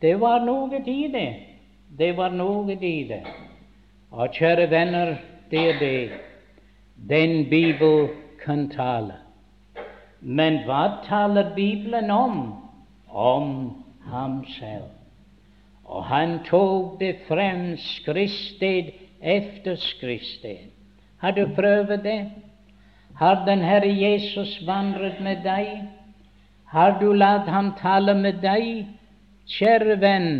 [0.00, 1.30] Det var noe i det.
[1.98, 3.22] Det var noe i det.
[4.12, 5.16] Og kjære venner,
[5.50, 6.10] det er det.
[7.08, 8.08] Den Bibel
[8.44, 9.16] kan tale.
[10.20, 12.52] Men hva taler Bibelen om?
[13.08, 13.48] Om
[14.10, 14.92] ham selv.
[15.84, 20.70] Og han tok det frem skriftsted efter skriftsted.
[21.18, 22.30] Har du prøvd det?
[23.16, 25.88] Har den Herre Jesus vandret med deg?
[26.64, 28.86] Har du latt ham tale med deg?
[29.46, 30.32] Kjære venn,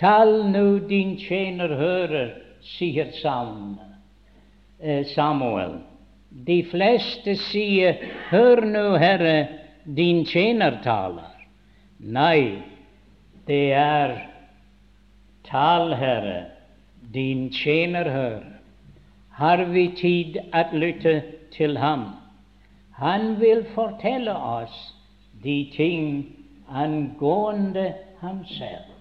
[0.00, 2.32] tal nå din tjener hører,
[2.64, 5.76] sier eh, Samuel.
[6.30, 9.36] De fleste sier, hør nå, Herre,
[9.84, 11.36] din tjener taler.
[12.00, 12.62] Nei,
[13.46, 14.16] det er
[15.46, 16.55] tal, Herre,
[17.14, 18.52] din tjener hører.
[19.30, 22.04] Har vi tid at lytte til ham?
[22.92, 24.94] Han vil fortelle oss
[25.44, 26.26] de ting
[26.72, 28.92] angående ham selv.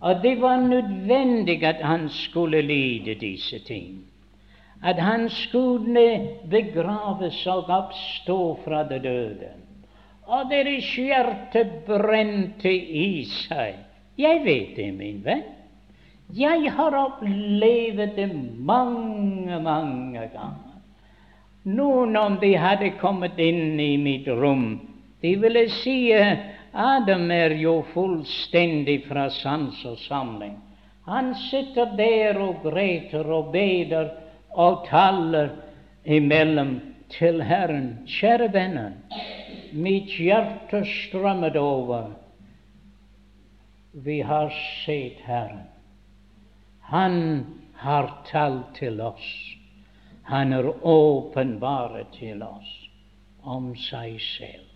[0.00, 4.04] Og det var nødvendig at han skulle lide disse ting.
[4.84, 9.52] At han skulle begraves og oppstå fra det døde.
[10.26, 13.74] Og deres hjerte brente i seg.
[14.18, 15.59] Jeg vet det, min venn.
[16.34, 20.66] Jeg har opplevd det mange, mange ganger.
[21.64, 24.78] Noen om de hadde kommet inn i mitt rom,
[25.20, 26.12] de ville si
[26.72, 30.54] Adam er jo fullstendig fra sans og samling.
[31.04, 34.12] Han sitter der og græter og beder
[34.54, 35.50] og taler
[36.04, 36.78] imellom
[37.10, 37.98] til Herren.
[38.06, 38.94] Kjære venner,
[39.72, 42.12] mitt hjerte strømmet over.
[43.92, 45.66] Vi har sett Herren.
[46.90, 49.30] Han har talt til oss.
[50.26, 52.70] Han er åpenbart til oss
[53.46, 54.66] om seg selv.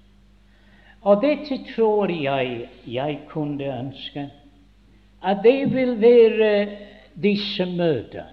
[1.03, 4.29] Og dette tror jeg jeg kunne ønske,
[5.23, 6.53] at det vil være
[7.23, 8.31] disse møter.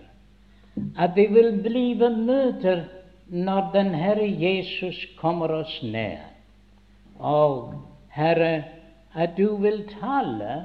[0.98, 2.84] At det vil blive møter
[3.28, 6.22] når den Herre Jesus kommer oss nær.
[7.20, 7.74] Og
[8.14, 8.64] Herre,
[9.16, 10.62] at du vil tale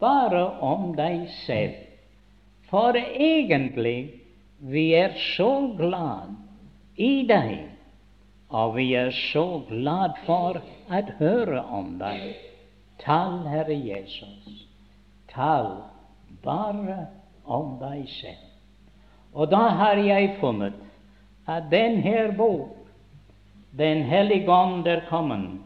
[0.00, 1.85] bare om deg selv.
[2.70, 4.22] For egentlig
[4.58, 6.34] vi er så glad
[6.96, 7.76] i deg
[8.48, 12.36] og vi er så glad for å høre om deg.
[13.02, 14.66] Tal, Herre Jesus,
[15.30, 15.72] tal
[16.44, 17.06] bare
[17.44, 18.44] om deg selv.
[19.36, 20.78] Og da har jeg funnet
[21.46, 22.72] at denne bok,
[23.76, 25.58] Den hellige ånd, er kommet,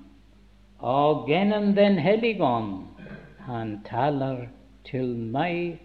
[0.80, 2.88] og gjennom Den hellige ånd
[3.46, 4.48] han taler
[4.84, 5.78] til meg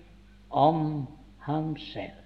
[0.56, 1.06] om
[1.46, 2.24] ham selv.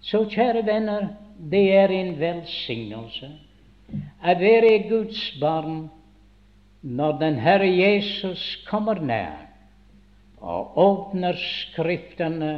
[0.00, 1.08] Så kjære venner,
[1.50, 3.30] det er en velsignelse
[4.22, 5.88] å være Guds barn
[6.82, 9.48] når den Herre Jesus kommer nær
[10.40, 12.52] og åpner Skriftene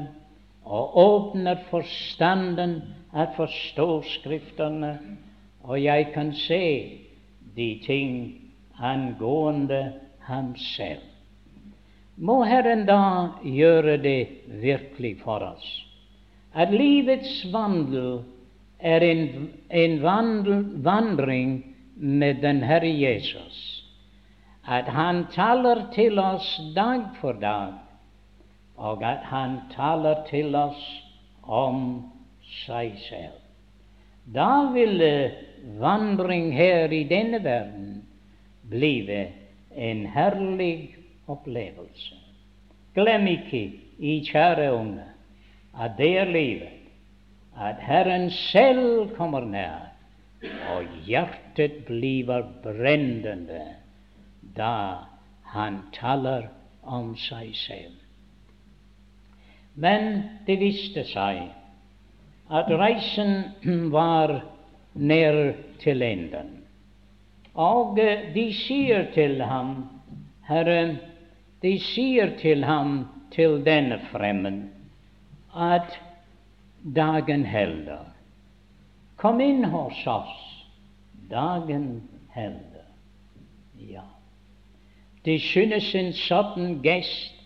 [0.63, 2.77] og åpner forstanden
[3.13, 4.93] å forstå Skriftene,
[5.67, 6.63] og jeg kan se
[7.57, 8.15] de ting
[8.79, 9.83] angående
[10.29, 11.12] ham selv.
[12.17, 14.29] Må Herren da gjøre det
[14.63, 15.69] virkelig for oss,
[16.55, 18.23] at livets vandel
[18.79, 20.03] er en, en
[20.85, 21.55] vandring
[21.97, 23.79] med den Herre Jesus.
[24.69, 27.73] At han taler til oss dag for dag,
[28.77, 30.83] og at han taler til oss
[31.43, 32.03] om
[32.63, 33.39] seg selv.
[34.35, 35.33] Da ville
[35.81, 38.03] vandring her i denne verden
[38.71, 39.27] blive
[39.75, 41.02] en herlig
[41.33, 42.19] opplevelse.
[42.95, 43.63] Glem ikke,
[44.03, 45.05] i kjære unge,
[45.81, 46.79] at det er livet
[47.61, 49.93] at Herren selv kommer nær,
[50.73, 52.31] og hjertet blir
[52.65, 53.63] brennende
[54.57, 54.75] da
[55.53, 56.49] han taler
[56.83, 57.99] om seg selv.
[59.75, 61.45] Men det viste seg
[62.53, 63.53] at reisen
[63.97, 64.41] var
[64.95, 66.59] nær til enden.
[67.55, 67.97] Og
[68.35, 69.75] de sier til ham,
[70.49, 70.97] Herre,
[71.63, 74.65] de sier til ham, til denne fremmed,
[75.55, 75.95] at
[76.83, 78.09] dagen helder.
[79.17, 80.35] Kom inn hos oss,
[81.31, 82.03] dagen
[82.35, 82.89] helder.
[83.79, 84.05] Ja.
[85.25, 87.39] De synes en sånn gest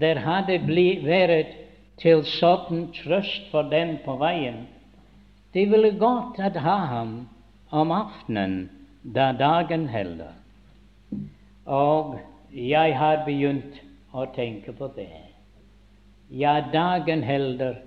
[0.00, 1.54] der hadde vært
[2.02, 4.64] til sånn trøst for dem på veien.
[5.54, 7.12] De ville godt at ha ham
[7.70, 8.66] om aftenen
[9.14, 10.34] da dagen heller.
[11.66, 12.18] Og
[12.50, 13.80] jeg har begynt
[14.12, 15.10] å tenke på det.
[16.30, 17.82] Ja, dagen helder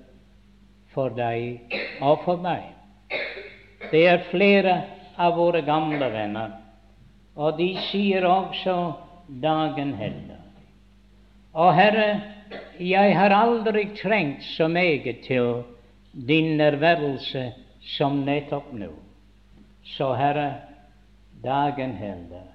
[0.93, 2.71] for deg og for meg.
[3.91, 4.75] Det er flere
[5.19, 6.53] av våre gamle venner,
[7.35, 8.75] og de sier også
[9.41, 10.39] dagen helder'.
[11.53, 12.21] Og Herre,
[12.79, 15.63] jeg har aldri trengt så meget til
[16.13, 17.51] din nærværelse
[17.97, 18.91] som nettopp nå.
[19.83, 20.53] Så Herre,
[21.43, 22.47] dagen helder,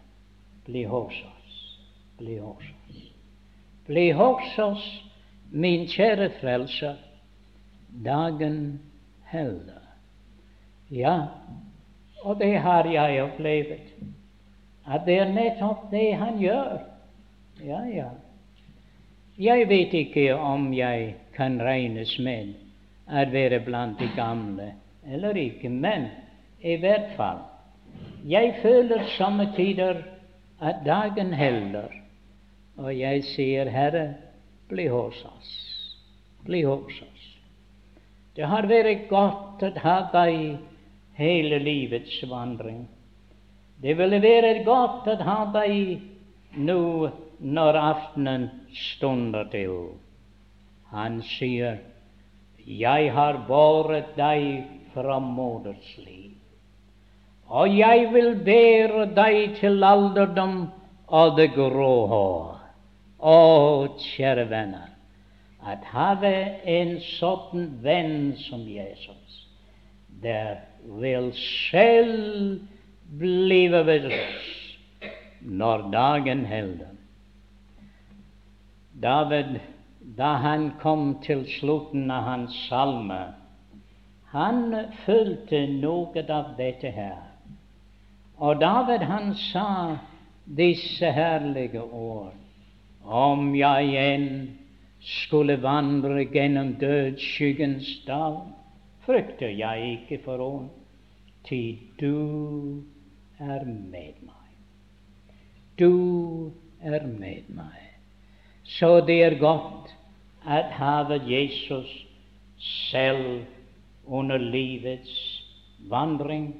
[0.65, 1.44] bli hos oss,
[2.19, 3.03] bli hos oss.
[3.87, 4.85] Bli oss,
[5.51, 6.97] min kjære Frelser,
[8.05, 8.81] dagen
[9.31, 9.83] heller.
[10.91, 11.27] Ja,
[12.23, 13.81] og det har jeg opplevd,
[14.87, 16.79] at det er nettopp det han gjør.
[17.65, 18.09] Ja, ja.
[19.39, 22.55] Jeg vet ikke om jeg kan regnes med
[23.11, 24.73] å være blant de gamle
[25.05, 26.07] eller ikke, men
[26.62, 27.43] i hvert fall
[28.25, 30.01] jeg føler somme tider
[30.61, 31.91] at dagen heller,
[32.79, 34.07] og jeg sier, Herre,
[34.68, 35.51] bli hos oss,
[36.47, 37.27] bli hos oss.
[38.35, 40.57] Det har vært godt å ha deg
[41.14, 42.83] hele livets vandring.
[43.79, 46.01] Det ville vært godt å ha deg
[46.59, 49.95] nå når aftenen stunder til.
[50.91, 51.79] Han sier,
[52.64, 54.64] Jeg har båret deg
[54.95, 56.33] fra moders liv,
[57.51, 60.55] og jeg vil bære deg til alderdom
[61.12, 62.54] og det grå hår.
[63.25, 64.91] Å, kjære venner,
[65.64, 66.33] at have
[66.68, 69.39] en sånn venn som Jesus,
[70.20, 70.61] der
[71.01, 72.59] vil selv
[73.16, 74.51] blive ved oss
[75.41, 76.93] når dagen helder.
[79.01, 79.57] David,
[80.20, 83.22] da han kom til slutten av hans salme,
[84.37, 84.62] han
[85.07, 87.20] følte noe av dette her.
[88.37, 89.68] Og David han sa
[90.45, 92.44] disse herlige ord.
[93.05, 94.29] Om jeg enn
[95.05, 98.41] skulle vandre gjennom dødsskyggens dal,
[99.05, 100.71] frykter jeg ikke for ånd,
[101.45, 102.81] ty du
[103.39, 104.55] er med meg.
[105.79, 107.83] Du er med meg.
[108.65, 109.93] Så det er godt
[110.49, 111.91] at have Jesus
[112.91, 113.45] selv
[114.07, 115.13] under livets
[115.91, 116.55] vandring.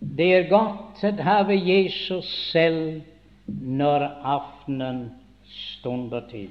[0.00, 3.02] Det er godt at have Jesus selv
[3.46, 5.10] når aftenen
[5.50, 6.50] stunder til.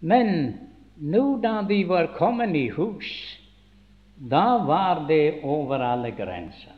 [0.00, 0.30] Men
[1.00, 3.10] nå da vi var kommet i hus,
[4.16, 6.76] da var det over alle grenser.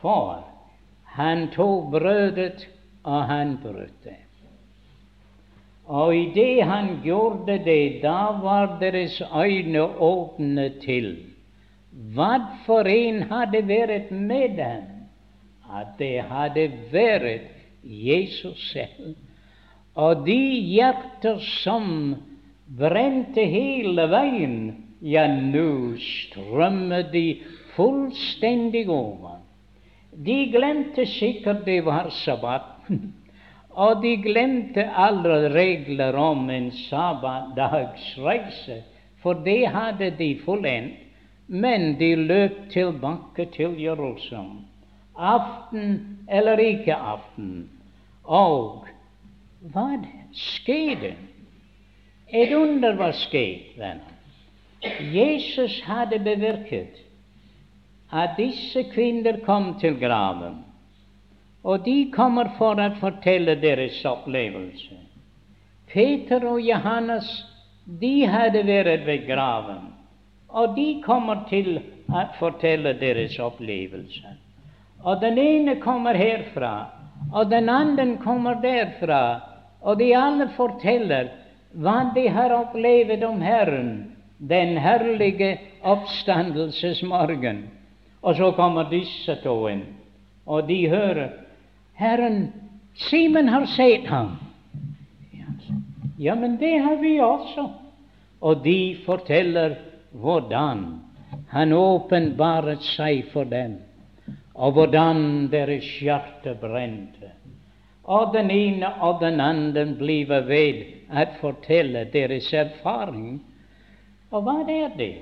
[0.00, 0.44] For
[1.16, 2.68] han tok brødet,
[3.04, 4.20] og han brøt det.
[5.84, 11.16] Og idet han gjorde det, da var deres øyne åpne til
[12.14, 12.30] hva
[12.64, 14.86] for en hadde vært med dem,
[15.70, 17.53] at det hadde vært
[17.84, 19.14] Jesus selv.
[19.94, 20.38] Og de
[20.74, 22.14] hjerter som
[22.78, 24.56] brente hele veien,
[25.04, 27.42] ja, nå strømmer de
[27.76, 29.38] fullstendig over.
[30.14, 33.14] De glemte sikkert det var sabbaten,
[33.84, 38.82] og de glemte alle regler om en sabbatdagsreise,
[39.22, 41.00] for det hadde de fullendt.
[41.46, 44.64] Men de løp tilbake til Jerusalem,
[45.12, 47.68] aften eller ikke aften.
[48.24, 48.86] Og
[49.72, 49.88] hva
[50.32, 51.14] skjedde?
[52.34, 54.14] Et under var skjedd, venner.
[55.12, 57.00] Jesus hadde bevirket
[58.12, 60.60] at disse kvinner kom til graven,
[61.64, 64.98] og de kommer for å fortelle deres opplevelse.
[65.88, 67.28] Peter og Johannes
[68.00, 69.92] de hadde vært ved graven,
[70.48, 71.78] og de kommer til
[72.12, 74.36] å fortelle deres opplevelse.
[75.04, 76.93] Og den ene kommer herfra,
[77.32, 79.40] og den anden kommer derfra,
[79.80, 81.30] og de alle forteller
[81.74, 83.94] hva de har opplevd om Herren
[84.38, 87.64] den herlige oppstandelsesmorgen.
[88.22, 89.82] Og så kommer disse to inn,
[90.46, 91.28] og de hører
[91.94, 92.52] Herren,
[92.94, 94.36] Simen har sett ham.
[96.18, 97.68] Ja, men det har vi også.
[98.40, 99.74] Og de forteller
[100.10, 100.84] hvordan
[101.50, 103.80] han åpenbaret seg for dem,
[104.54, 107.32] og hvordan deres hjerte brente.
[108.04, 113.40] Og den ene og den andre blir ved å fortelle deres erfaring
[114.34, 115.14] og hva er det?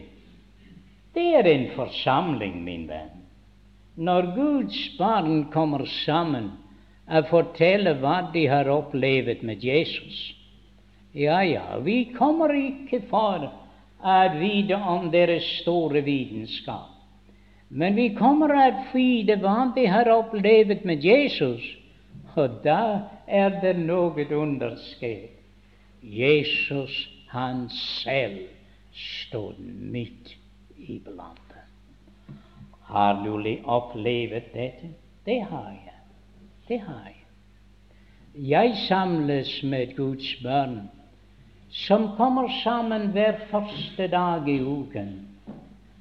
[1.12, 3.18] Det er en forsamling, min venn.
[4.00, 6.48] Når Guds barn kommer sammen
[7.12, 10.22] og forteller hva de har opplevd med Jesus.
[11.12, 13.44] Ja, ja, vi kommer ikke for
[14.00, 16.91] å vite om deres store vitenskap.
[17.72, 21.64] Men vi kommer å vite hva de har opplevd med Jesus,
[22.36, 25.38] og da er det noe underskrevet.
[26.02, 26.92] Jesus,
[27.32, 27.68] han
[28.02, 28.48] selv,
[28.92, 30.34] stod midt
[30.76, 31.38] iblant.
[32.92, 33.32] Har du
[33.64, 34.92] opplevd dette?
[35.24, 36.00] Det har jeg.
[36.68, 37.22] Det har jeg.
[38.34, 40.90] Jeg samles med Guds barn,
[41.70, 45.28] som kommer sammen hver første dag i uken,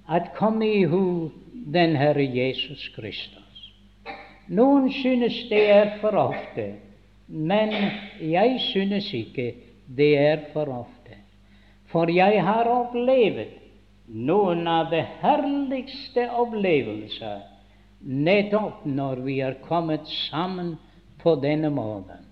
[0.09, 1.29] at komme i hu
[1.65, 3.71] den Herre Jesus Kristus.
[4.51, 6.73] Noen synes det er for ofte,
[7.27, 7.71] men
[8.19, 9.53] jeg synes ikke
[9.87, 11.19] det er for ofte.
[11.91, 13.57] For jeg har opplevd
[14.11, 17.41] noen av de herligste opplevelser
[18.01, 20.75] nettopp når vi er kommet sammen
[21.21, 22.25] på denne måten.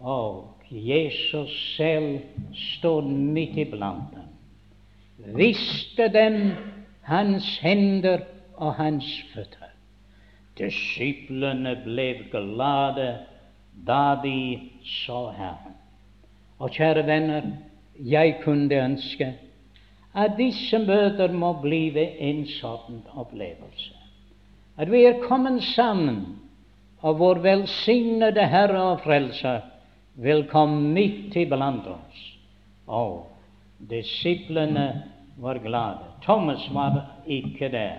[0.00, 2.20] Og Jesus selv
[2.54, 6.40] stod midt iblant dem, visste dem
[7.06, 8.24] hans hender
[8.56, 9.72] og hans føtter.
[10.58, 13.08] Disiplene ble glade
[13.86, 15.76] da de så Herren.
[16.58, 17.50] Og kjære venner,
[18.00, 19.34] jeg kunne ønske
[20.16, 23.92] at disse møter må blive en sånn opplevelse.
[24.80, 26.22] At vi er kommet sammen,
[27.04, 29.60] og vår velsignede Herre og Frelser
[30.16, 32.22] vil komme midt iblant oss.
[32.88, 33.26] Og
[33.90, 34.86] disiplene
[35.36, 36.15] var glade.
[36.26, 37.98] Thomas var ikke der.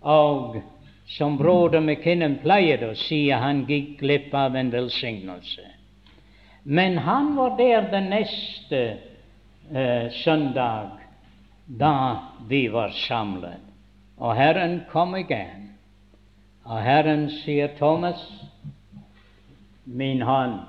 [0.00, 0.60] Og
[1.06, 5.64] som broder McKinnon pleier å si, han gikk glipp av en velsignelse.
[6.62, 8.82] Men han var der den neste
[9.72, 10.98] eh, søndag
[11.66, 11.94] da
[12.48, 13.64] vi var samlet.
[14.18, 15.72] Og Herren kom igjen.
[16.68, 18.20] Og Herren sier, Thomas,
[19.84, 20.60] min hånd,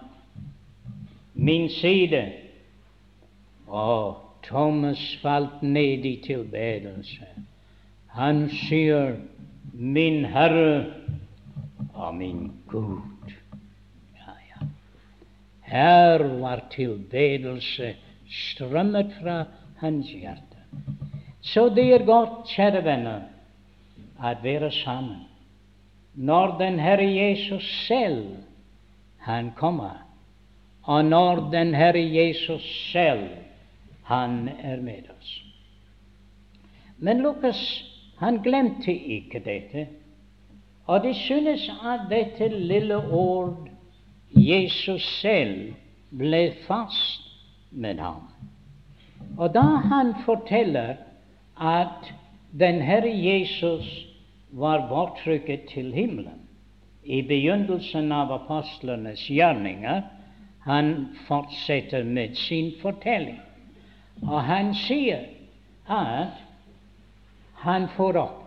[1.34, 2.24] min side.
[3.68, 7.28] Og Thomas falt ned i tilbedelse.
[8.18, 9.20] Han sier,
[9.74, 10.86] min Herre
[11.94, 13.06] og min Gud.
[15.70, 17.94] Her var tilbedelse
[18.30, 19.44] strømmet fra
[19.78, 20.64] hans hjerte.
[21.42, 23.28] Så det er godt, kjære venner,
[24.18, 25.30] å være sammen
[26.20, 28.42] når den Herre Jesus selv
[29.24, 30.02] han kommer,
[30.84, 33.30] og når den Herre Jesus selv
[34.10, 35.34] han er med oss.
[36.98, 37.60] Men Lukas
[38.18, 39.86] han glemte ikke dette,
[40.90, 43.70] og det synes at dette lille ord
[44.34, 45.74] Jesus selv
[46.10, 47.30] ble fast
[47.72, 48.26] med ham.
[49.38, 50.96] Og da han forteller
[51.62, 52.10] at
[52.60, 53.86] den Herre Jesus
[54.52, 56.42] var bortrykket til himmelen
[57.04, 60.02] i begynnelsen av apostlenes gjerninger,
[60.66, 60.90] han
[61.28, 63.40] fortsetter med sin fortelling.
[64.28, 65.26] Og han sier
[65.88, 66.40] at
[67.64, 68.40] han får opp.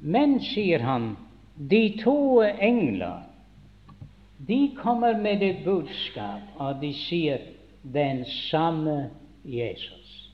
[0.00, 1.12] Men, sier han,
[1.70, 3.26] de to engler
[4.48, 7.42] de kommer med et budskap, og de sier
[7.82, 9.10] den samme
[9.44, 10.30] Jesus.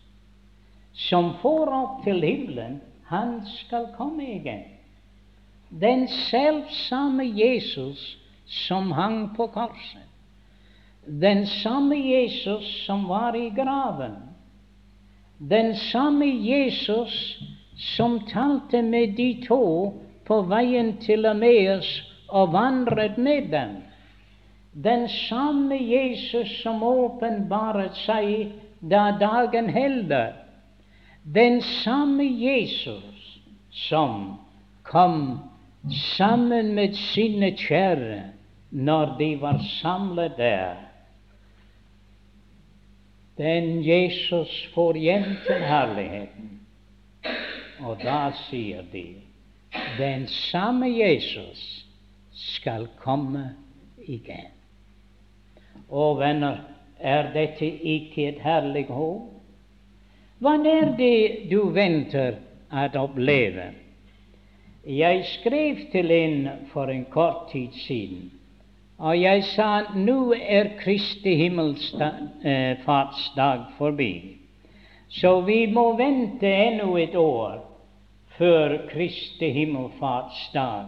[0.94, 2.78] Som får opp til himmelen,
[3.10, 4.62] han skal komme igjen.
[5.70, 10.05] Den selv samme Jesus som hang på korset.
[11.06, 14.16] Den samme Jesus som var i graven.
[15.38, 17.38] Den samme Jesus
[17.76, 19.94] som talte med de to
[20.26, 21.86] på veien til Ameas
[22.28, 23.76] og vandret med dem.
[24.74, 28.50] Den samme Jesus som åpenbaret seg
[28.80, 30.32] da dagen helder.
[31.22, 33.38] Den samme Jesus
[33.70, 34.34] som
[34.82, 35.38] kom
[36.16, 38.22] sammen med sine kjære
[38.70, 40.85] når de var samlet der.
[43.36, 46.52] Den Jesus får hjem til herligheten.
[47.84, 49.06] Og da sier de
[49.98, 51.86] den samme Jesus
[52.32, 53.50] skal komme
[54.00, 54.52] igjen.
[55.88, 56.62] Å, venner,
[56.96, 59.32] er dette ikke et herlig håp?
[60.40, 62.38] Hva er det du venter
[62.72, 63.70] å oppleve?
[64.86, 68.30] Jeg skrev til en for en kort tid siden,
[68.98, 74.36] og jeg sa nå er Kristi himmelfartsdag eh, forbi,
[75.12, 77.58] så vi må vente ennå et år
[78.38, 80.86] før Kristi himmelfartsdag,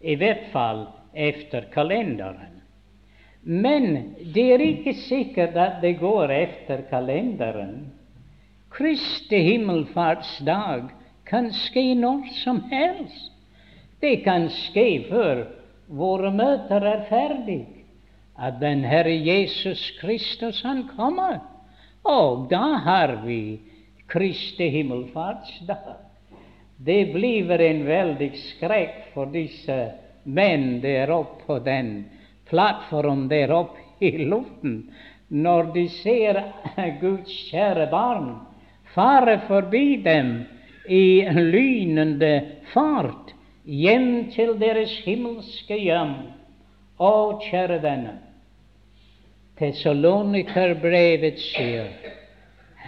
[0.00, 2.60] i hvert fall efter kalenderen.
[3.42, 7.92] Men det er ikke sikkert at det går efter kalenderen.
[8.70, 10.90] Kristi himmelfartsdag
[11.28, 13.32] kan skje når som helst.
[14.00, 15.46] Det kan skje før
[15.88, 17.62] våre møter er ferdig,
[18.38, 21.40] at den Herre Jesus Kristus, han kommer.
[22.06, 23.58] Og da har vi
[24.08, 25.96] Kristi himmelfartsdag.
[26.78, 29.78] Det blir en veldig skrekk for disse
[30.24, 32.04] menn der oppe på den
[32.48, 34.84] plattformen der oppe i luften,
[35.28, 36.38] når de ser
[37.00, 38.30] Guds kjære barn
[38.94, 40.44] fare forbi dem
[40.88, 42.32] i lynende
[42.72, 43.34] fart
[43.68, 46.14] hjem til deres himmelske hjem.
[46.98, 47.12] Å,
[47.44, 48.16] kjære venner,
[49.58, 51.90] Tessalonikerbrevet sier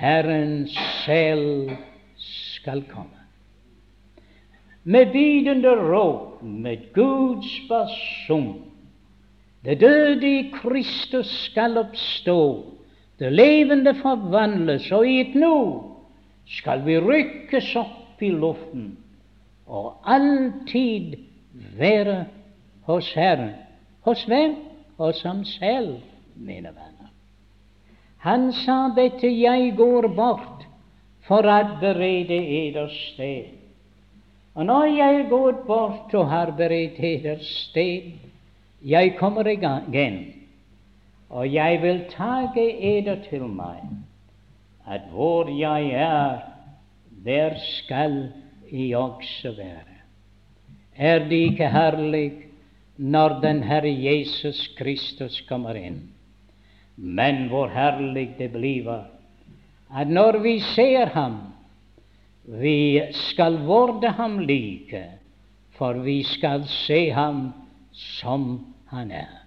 [0.01, 0.65] Herren
[1.05, 1.75] selv
[2.25, 3.19] skal komme.
[4.83, 8.53] Med bydende råd, med Guds basun.
[9.67, 12.41] Det døde i Kristus skal oppstå,
[13.21, 15.57] det levende forvandles, og i et nå
[16.57, 18.95] skal vi rykkes opp i luften
[19.71, 21.15] og alltid
[21.79, 22.25] være
[22.89, 23.55] hos Herren.
[24.01, 24.57] Hos hvem?
[24.99, 26.01] Hos ham selv,
[26.35, 27.11] mine venner.
[28.19, 30.67] Han sa dette, jeg går bort
[31.29, 33.55] for å berede eders sted.
[34.55, 38.11] Og når jeg går bort og har beredt eders sted,
[38.83, 40.19] jeg kommer igjen,
[41.31, 42.67] og jeg vil tage
[42.99, 43.85] eder til meg,
[44.89, 46.41] at hvor jeg er,
[47.25, 48.33] der skal
[48.71, 49.99] i også være.
[50.97, 52.33] Er det ikke herlig
[52.97, 56.03] når den Herre Jesus Kristus kommer inn?
[56.97, 58.91] Men hvor herlig det blir
[59.91, 61.39] at når vi ser ham,
[62.45, 65.05] vi skal vorde ham like,
[65.79, 67.53] for vi skal se ham
[67.93, 69.47] som han er.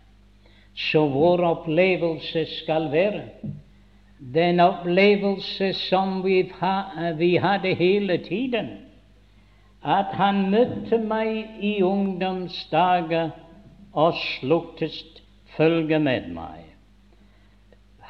[0.75, 3.23] Så vår opplevelse skal være
[4.33, 6.51] den opplevelse som vi,
[7.37, 8.69] hadde hele tiden
[9.83, 13.33] at han møtte meg i ungdomsdager
[13.93, 15.21] og sluttest
[15.57, 16.63] følge med meg.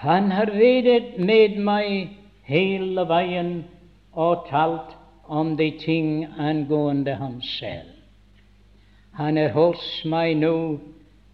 [0.04, 2.14] Han har vært med meg
[2.46, 3.54] hele veien
[4.14, 4.94] og talt
[5.28, 7.90] om de ting angående ham selv.
[9.18, 10.56] Han er hos meg nå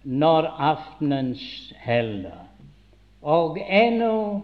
[0.03, 2.47] når aftenens helder,
[3.21, 4.41] og ennå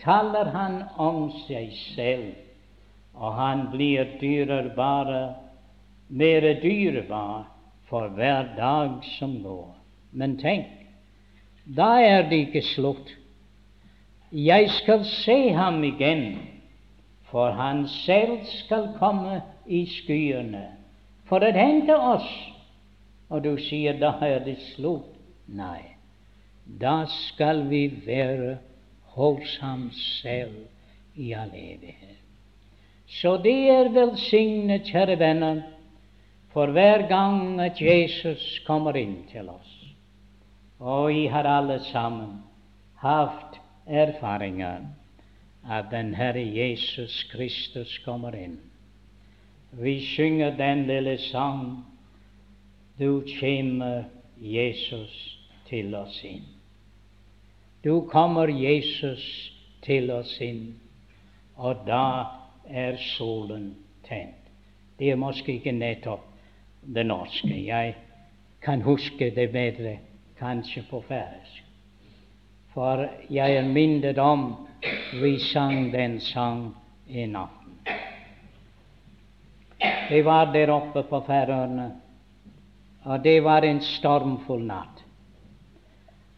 [0.00, 2.43] taler han om seg selv
[3.14, 5.34] og han blir dyrebare,
[6.08, 7.46] mer dyrebar
[7.88, 9.74] for hver dag som går.
[10.12, 10.66] Men tenk,
[11.64, 13.14] da er det ikke slutt.
[14.34, 16.38] Jeg skal se ham igjen,
[17.30, 20.66] for han selv skal komme i skyene
[21.30, 22.28] for å hente oss.
[23.32, 25.10] Og du sier da er det slutt.
[25.44, 25.96] Nei,
[26.64, 28.58] da skal vi være
[29.16, 29.90] hos ham
[30.20, 32.23] selv i all evighet.
[33.06, 35.62] Så det er velsignet, kjære venner,
[36.52, 39.72] for hver gang at Jesus kommer inn til oss.
[40.78, 42.42] Og vi har alle sammen
[43.02, 44.86] hatt erfaringer
[45.70, 48.58] at den Herre Jesus Kristus kommer inn.
[49.72, 51.84] Vi synger den lille sang
[52.98, 54.04] Du kommer,
[54.38, 56.44] Jesus, til oss inn.
[57.84, 59.52] Du kommer, Jesus,
[59.82, 60.76] til oss inn,
[61.56, 63.74] og da er solen
[64.08, 64.40] tent.
[64.98, 66.24] Det er måske ikke nettopp
[66.94, 67.66] det norske.
[67.66, 67.94] Jeg
[68.62, 69.98] kan huske det bedre
[70.38, 71.64] kanskje på færøysk.
[72.74, 74.66] For jeg er minnet om
[75.22, 76.74] vi sang den sang
[77.08, 77.78] i natten.
[80.08, 81.92] Det var der oppe på Færøyene,
[83.04, 85.04] og det var en stormfull natt.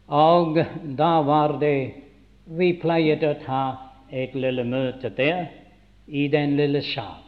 [0.07, 0.59] Og
[0.97, 2.03] da var det
[2.47, 3.63] Vi pleide å ta
[4.07, 5.49] et lille møte der
[6.07, 7.23] i den lille sal.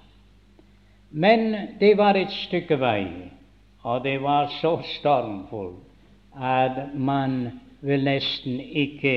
[1.12, 3.08] Men det var et stykke vei,
[3.84, 5.86] og det var så stormfullt
[6.40, 9.16] at man vil nesten ikke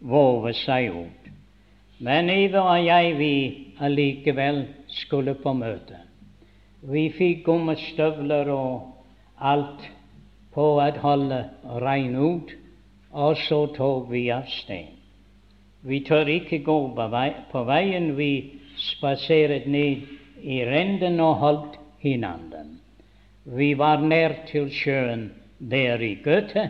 [0.00, 1.30] våge seg ut.
[1.98, 3.32] Men Eva og jeg, vi
[3.80, 5.98] allikevel skulle på møte.
[6.86, 8.94] Vi fikk gummistøvler og
[9.38, 9.82] alt
[10.54, 11.40] på å holde
[11.82, 12.54] regnet ut,
[13.12, 14.94] og så tok vi av sted.
[15.82, 16.78] Vi tør ikke gå
[17.52, 18.12] på veien.
[18.16, 20.06] Vi spaseret ned
[20.42, 22.78] i renden og holdt hinanden.
[23.44, 26.68] Vi var nær til sjøen der i Gøte,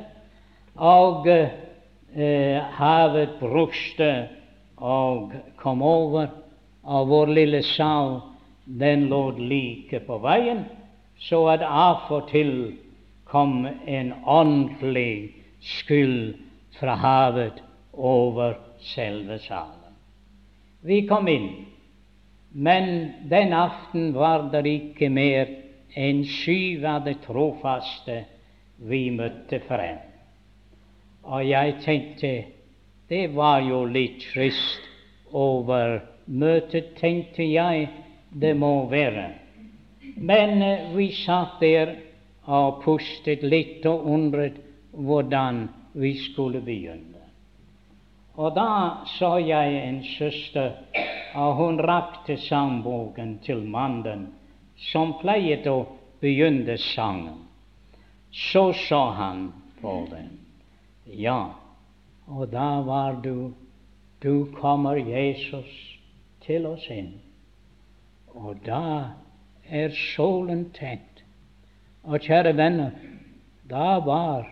[0.76, 4.28] og eh, havet bruste
[4.76, 6.26] og kom over,
[6.82, 8.20] og vår lille sal
[8.68, 10.64] den lå like på veien,
[11.18, 12.52] så at av og til
[13.28, 16.36] kom en ordentlig skyld
[16.78, 19.96] fra havet over selve salen.
[20.86, 21.48] Vi kom inn.
[22.52, 25.50] Men den aften var det ikke mer
[25.96, 28.22] enn syv av de trofaste
[28.88, 29.98] vi møtte frem.
[31.28, 32.32] Og jeg tenkte
[33.08, 34.84] det var jo litt trist
[35.32, 37.88] over møtet, tenkte jeg
[38.28, 39.30] det må være.
[40.16, 41.94] Men eh, vi satt der
[42.48, 44.58] og pustet litt og undret
[44.92, 45.66] hvordan
[46.00, 47.24] vi skulle begynne.
[48.38, 50.76] Og da så jeg en søster,
[51.34, 54.28] og hun rakte sangboken til mannen
[54.90, 55.82] som pleiet å
[56.22, 57.44] begynne sangen.
[58.32, 59.48] Så så han
[59.80, 60.30] på den.
[61.04, 61.54] Ja,
[62.28, 63.54] og da var du
[64.18, 65.98] Du kommer, Jesus,
[66.42, 67.20] til oss inn.
[68.34, 69.14] Og da
[69.70, 71.22] er solen tent.
[72.02, 72.96] Og kjære venner,
[73.70, 74.48] da var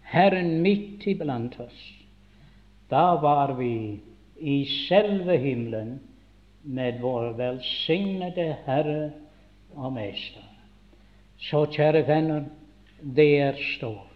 [0.00, 1.82] Herren midt iblant oss.
[2.88, 4.00] Da var vi
[4.40, 5.98] i selve himmelen
[6.62, 9.10] med vår velsignede Herre
[9.76, 10.44] og Mester.
[11.38, 12.44] Så, kjære venner,
[13.16, 14.06] det er stort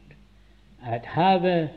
[0.84, 1.68] at have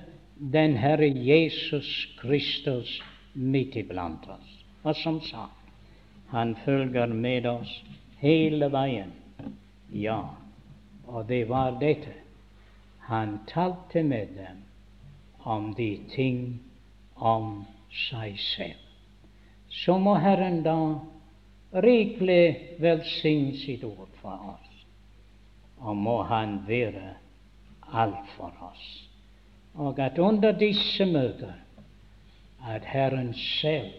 [0.53, 3.03] den Herre Jesus Kristus
[3.33, 4.65] midt iblant oss.
[4.83, 5.51] Og som sagt,
[6.27, 7.83] han følger med oss
[8.19, 9.13] hele veien.
[9.93, 10.19] Ja,
[11.07, 12.13] og det var dette.
[13.07, 14.63] Han talte med dem
[15.43, 16.59] om de ting
[17.15, 18.86] om seg selv.
[19.69, 20.77] Så må Herren da
[21.83, 24.83] rikelig velsigne sitt ord for oss,
[25.77, 27.13] og må Han være
[27.93, 28.85] alt for oss.
[29.73, 31.53] Og at under disse møter
[32.67, 33.91] at Herren selv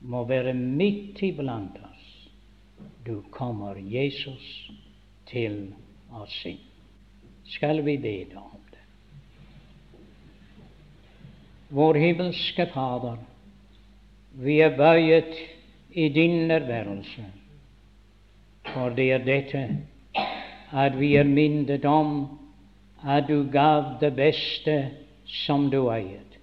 [0.00, 2.28] må være midt iblant oss.
[3.06, 4.70] Du kommer, Jesus,
[5.26, 5.74] til
[6.12, 6.60] oss inn.
[7.48, 8.84] Skal vi be om det?
[11.68, 13.16] Vår himmelske Fader,
[14.38, 15.34] vi er bøyet
[15.90, 17.24] i din nærværelse,
[18.72, 19.62] for det er dette
[20.72, 22.38] at vi er minnet om
[23.06, 24.90] at du gav det beste
[25.24, 26.38] som du eiet,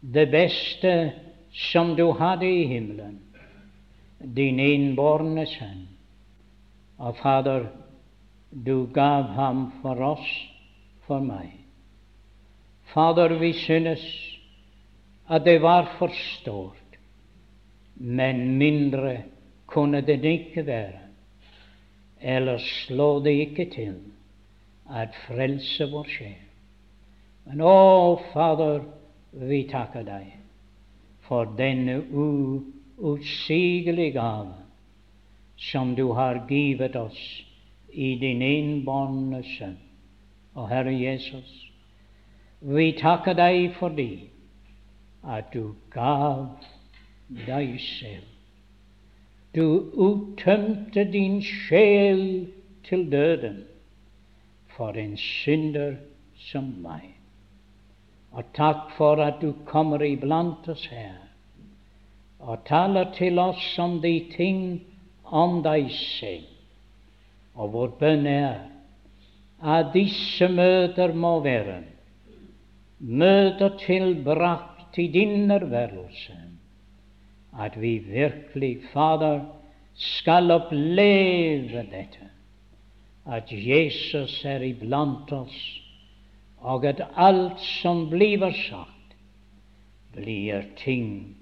[0.00, 1.12] det beste
[1.54, 3.18] som du hadde i himmelen,
[4.36, 5.88] din innbårne sønn.
[6.98, 7.66] Og Fader,
[8.50, 10.28] du gav ham for oss,
[11.06, 11.50] for meg.
[12.94, 14.04] Fader, vi synes
[15.28, 16.83] at det var for stort,
[17.94, 19.22] men mindre
[19.66, 21.00] kunne det ikke være.
[22.20, 23.94] Ellers slå det ikke til
[24.90, 26.40] at frelse vår sjel.
[27.44, 28.80] Men å, Fader,
[29.32, 30.32] vi takker deg
[31.26, 31.98] for denne
[33.00, 34.54] uutsigelige gave
[35.56, 37.20] som du har givet oss
[37.92, 39.78] i din innbårne Sønn.
[40.54, 41.50] Og Herre Jesus,
[42.60, 44.30] vi takker deg fordi
[45.24, 46.46] at du gav
[47.28, 48.30] deg selv.
[49.54, 52.24] Du uttømte din sjel
[52.84, 53.62] til døden
[54.76, 55.94] for en synder
[56.50, 57.12] som meg.
[58.34, 61.20] Og takk for at du kommer iblant oss her
[62.44, 64.82] og taler til oss om de ting
[65.24, 66.50] om deg selv.
[67.54, 68.58] Og vår bønn er
[69.64, 71.78] at disse møter må være
[73.04, 76.36] møter tilbrakt i din nærværelse.
[77.58, 79.40] At vi virkelig, Fader,
[79.94, 82.30] skal oppleve dette.
[83.26, 85.58] At Jesus er iblant oss
[86.64, 89.16] og at alt som blir sagt,
[90.16, 91.36] blir ting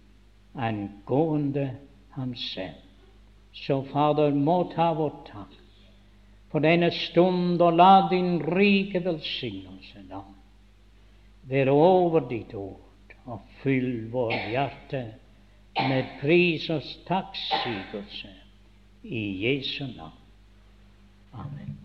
[0.59, 1.69] angående
[2.17, 2.81] ham selv.
[3.53, 5.59] Så Fader, må ta vår takk
[6.51, 10.25] for denne stund, og la din rike velsignelse da
[11.49, 12.81] være over ditt ord,
[13.27, 15.03] og fyll vår hjerte
[15.77, 18.29] med pris og takksigelse
[19.03, 20.13] i Jesu navn.
[21.33, 21.79] Amen.